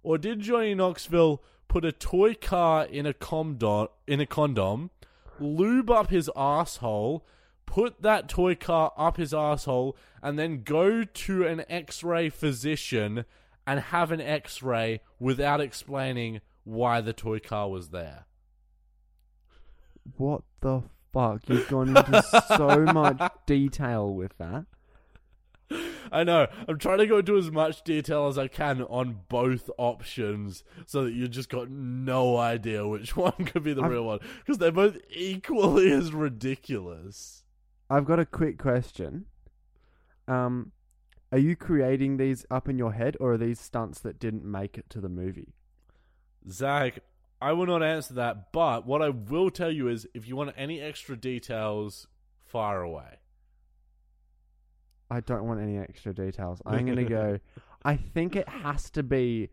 [0.02, 4.90] Or did Johnny Knoxville put a toy car in a condom, in a condom,
[5.38, 7.26] lube up his asshole,
[7.70, 13.24] put that toy car up his asshole, and then go to an X-ray physician
[13.66, 18.26] and have an X-ray without explaining why the toy car was there?
[20.16, 21.48] What the fuck?
[21.48, 24.66] You've gone into so much detail with that.
[26.10, 26.48] I know.
[26.66, 31.04] I'm trying to go into as much detail as I can on both options so
[31.04, 34.58] that you just got no idea which one could be the I've- real one because
[34.58, 37.39] they're both equally as ridiculous.
[37.90, 39.26] I've got a quick question.
[40.28, 40.70] Um,
[41.32, 44.78] are you creating these up in your head, or are these stunts that didn't make
[44.78, 45.54] it to the movie?
[46.48, 47.00] Zac,
[47.42, 50.54] I will not answer that, but what I will tell you is if you want
[50.56, 52.06] any extra details,
[52.46, 53.18] fire away.
[55.10, 56.62] I don't want any extra details.
[56.64, 57.38] I'm gonna go.
[57.84, 59.48] I think it has to be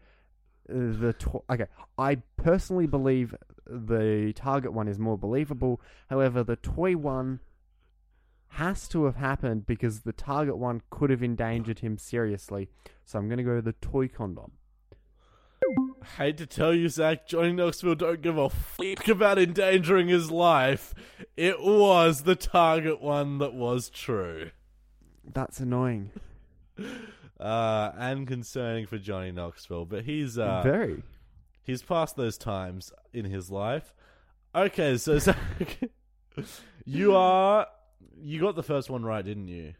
[0.69, 1.65] uh, the to- okay.
[1.97, 3.33] I personally believe
[3.65, 5.81] the target one is more believable.
[6.09, 7.39] However, the toy one
[8.57, 12.67] has to have happened because the target one could have endangered him seriously.
[13.05, 14.53] So I'm gonna go to the toy condom.
[16.01, 20.31] I Hate to tell you, Zac, Johnny Knoxville don't give a fuck about endangering his
[20.31, 20.95] life.
[21.35, 24.49] It was the target one that was true.
[25.23, 26.11] That's annoying.
[27.39, 31.03] Uh, and concerning for Johnny Knoxville, but he's uh, Very.
[31.61, 33.93] he's past those times in his life.
[34.55, 35.37] Okay, so Zac,
[36.85, 37.67] you are
[38.21, 39.73] you got the first one right, didn't you?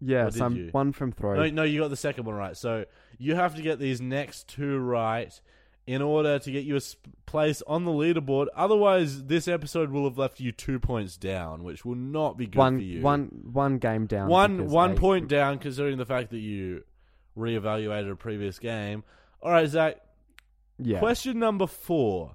[0.00, 0.68] Yes, did I'm you?
[0.72, 1.34] one from throw.
[1.34, 2.56] No, no, you got the second one right.
[2.56, 2.84] So
[3.18, 5.38] you have to get these next two right
[5.86, 8.48] in order to get you a sp- place on the leaderboard.
[8.54, 12.58] Otherwise, this episode will have left you two points down, which will not be good
[12.58, 13.00] one, for you.
[13.00, 14.28] one, one game down.
[14.28, 16.82] one, because one I- point down, considering the fact that you
[17.38, 19.02] reevaluated a previous game.
[19.42, 19.96] All right, Zac.
[20.78, 20.98] Yeah.
[20.98, 22.34] Question number four: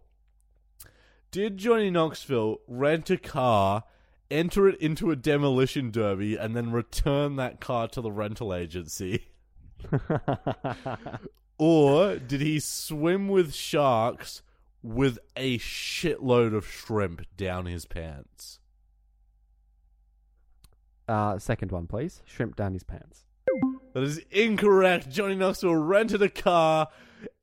[1.30, 3.84] Did Johnny Knoxville rent a car?
[4.32, 9.28] Enter it into a demolition derby and then return that car to the rental agency?
[11.64, 14.42] Or did he swim with sharks
[14.82, 18.58] with a shitload of shrimp down his pants?
[21.08, 22.24] uh, second one, please.
[22.26, 23.26] Shrimp down his pants.
[23.94, 25.12] That is incorrect.
[25.12, 26.88] Johnny Knoxville rented a car,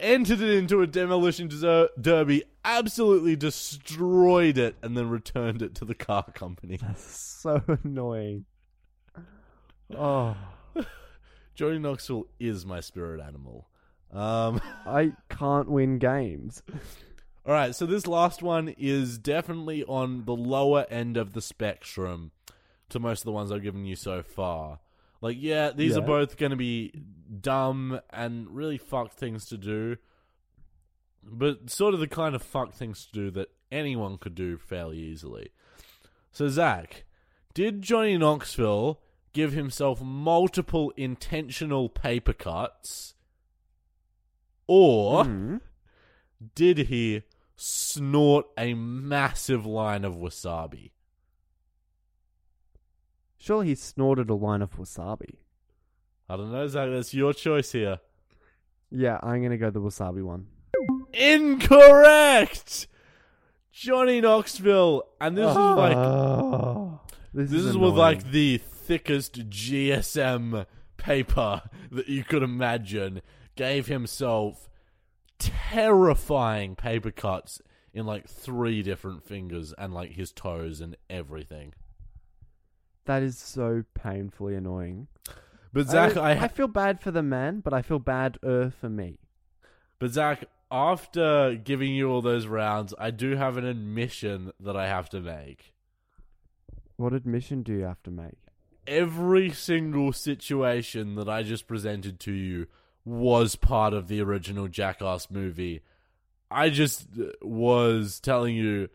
[0.01, 5.85] entered it into a demolition deser- derby, absolutely destroyed it, and then returned it to
[5.85, 6.79] the car company.
[6.97, 8.45] So annoying.
[9.97, 10.37] Oh,
[11.55, 13.69] Johnny Knoxville is my spirit animal.
[14.13, 16.63] Um, I can't win games.
[17.47, 22.33] all right, so this last one is definitely on the lower end of the spectrum
[22.89, 24.81] to most of the ones I've given you so far.
[25.21, 26.93] Like, yeah, these are both going to be
[27.41, 29.97] dumb and really fucked things to do,
[31.25, 34.99] but sort of the kind of fucked things to do that anyone could do fairly
[34.99, 35.51] easily.
[36.31, 37.05] So, Zac,
[37.53, 39.01] did Johnny Knoxville
[39.33, 43.15] give himself multiple intentional paper cuts,
[44.67, 45.57] or Hmm.
[46.55, 47.23] did he
[47.57, 50.93] snort a massive line of wasabi?
[53.49, 55.37] Surely he snorted a line of wasabi.
[56.29, 56.91] I don't know, Zac.
[56.91, 57.99] That's your choice here.
[58.91, 60.49] Yeah, I'm gonna go the wasabi one.
[61.15, 62.89] Incorrect.
[63.73, 65.75] Johnny Knoxville, and this is ah.
[65.77, 67.01] like Oh,
[67.33, 70.67] this, this is, with like the thickest GSM
[70.99, 73.23] paper that you could imagine.
[73.57, 74.69] Gave himself
[75.39, 77.63] terrifying paper cuts
[77.95, 81.73] in like three different fingers and like his toes and everything.
[83.09, 85.09] That is so painfully annoying.
[85.73, 88.71] But Zac, I, I, I feel bad for the man, but I feel bad er
[88.71, 89.19] for me.
[89.99, 94.87] but Zac, after giving you all those rounds, I do have an admission that I
[94.87, 95.73] have to make.
[96.97, 98.39] What admission do you have to make?
[98.89, 102.67] every single situation that I just presented to you
[103.05, 105.83] was part of the original Jackass movie.
[106.51, 108.89] I just uh, was telling you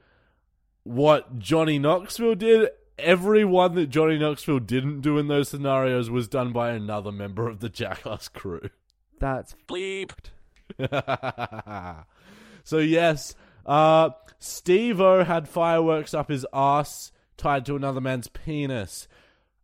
[0.83, 2.69] what Johnny Knoxville did.
[3.03, 7.47] Every one that Johnny Knoxville didn't do in those scenarios was done by another member
[7.49, 8.69] of the Jackass crew.
[9.19, 10.31] That's bleeped.
[12.63, 13.35] so yes,
[13.65, 19.07] uh, Steve-O had fireworks up his ass tied to another man's penis.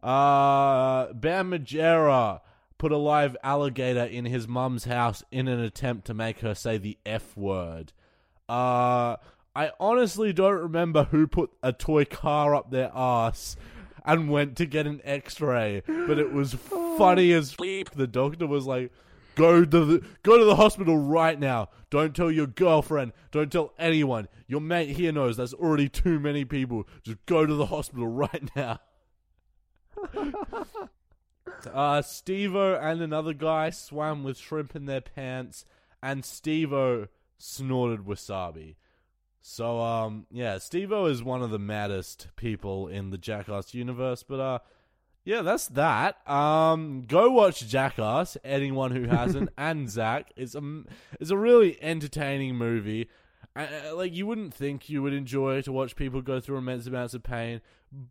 [0.04, 2.42] Uh, Bam Margera
[2.78, 6.78] put a live alligator in his mum's house in an attempt to make her say
[6.78, 7.94] the F word.
[8.48, 9.18] Uh,
[9.60, 13.58] I honestly don't remember who put a toy car up their ass
[14.06, 17.90] and went to get an X-ray, but it was funny as Bleep.
[17.90, 18.94] the doctor was like,
[19.36, 21.68] "Go to the go to the hospital right now.
[21.90, 23.12] Don't tell your girlfriend.
[23.32, 24.30] Don't tell anyone.
[24.48, 26.88] Your mate here knows that's already too many people.
[27.04, 28.80] Just go to the hospital right now."
[31.74, 35.66] uh, Steve-O and another guy swam with shrimp in their pants,
[36.02, 37.08] and Steve-O
[37.38, 38.76] snorted wasabi.
[39.42, 44.40] So, um, yeah, Steve-O is one of the maddest people in the Jackass universe, but,
[44.40, 44.60] uh,
[45.24, 46.28] yeah, that's that.
[46.30, 50.32] Um, go watch Jackass, anyone who hasn't, and Zac.
[50.36, 50.84] It's a,
[51.20, 53.10] it's a really entertaining movie.
[53.56, 56.88] Uh, uh, like, you wouldn't think you would enjoy to watch people go through immense
[56.88, 57.62] amounts of pain,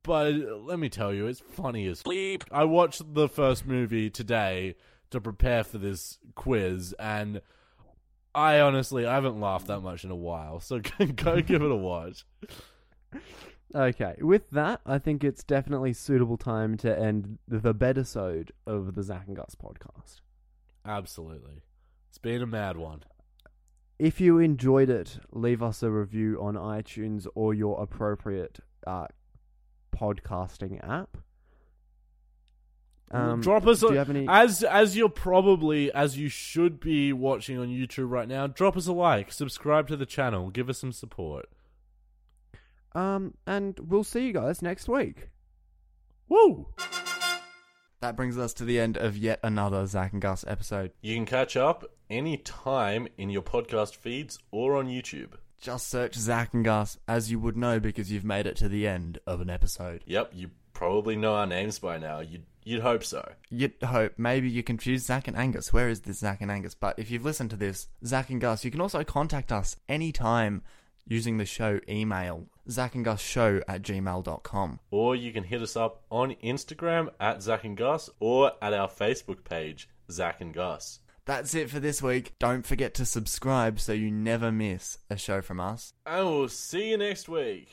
[0.02, 2.42] but let me tell you, it's funny as Bleep.
[2.50, 4.76] I watched the first movie today
[5.10, 7.40] to prepare for this quiz, and
[8.38, 10.60] I honestly I haven't laughed that much in a while.
[10.60, 10.80] So
[11.16, 12.24] go give it a watch.
[13.74, 14.14] okay.
[14.20, 19.26] With that, I think it's definitely suitable time to end the bedisode of the Zac
[19.26, 20.20] and Gus podcast.
[20.86, 21.62] Absolutely,
[22.08, 23.02] it's been a mad one.
[23.98, 29.08] If you enjoyed it, leave us a review on iTunes or your appropriate uh,
[29.92, 31.16] podcasting app.
[33.10, 34.26] Um, Drop us a, any?
[34.28, 38.46] as as you're probably as you should be watching on YouTube right now.
[38.46, 41.48] Drop us a like, subscribe to the channel, give us some support.
[42.94, 45.28] Um, and we'll see you guys next week.
[46.28, 46.68] Woo!
[48.00, 50.92] That brings us to the end of yet another Zac and Gus episode.
[51.00, 55.32] You can catch up anytime in your podcast feeds or on YouTube.
[55.60, 58.86] Just search Zac and Gus, as you would know because you've made it to the
[58.86, 60.04] end of an episode.
[60.06, 62.20] Yep, you probably know our names by now.
[62.20, 63.26] You'd, you'd hope so.
[63.48, 65.72] You'd hope maybe you confuse Zac and Angus.
[65.72, 66.74] Where is this Zac and Angus?
[66.74, 70.62] But if you've listened to this, Zac and Gus, you can also contact us anytime
[71.06, 74.80] using the show email, zacandgusshow at gmail.com.
[74.90, 78.88] Or you can hit us up on Instagram at Zac and Gus or at our
[78.88, 81.00] Facebook page, Zac and Gus.
[81.24, 82.34] That's it for this week.
[82.38, 85.94] Don't forget to subscribe so you never miss a show from us.
[86.06, 87.68] And we'll see you next week.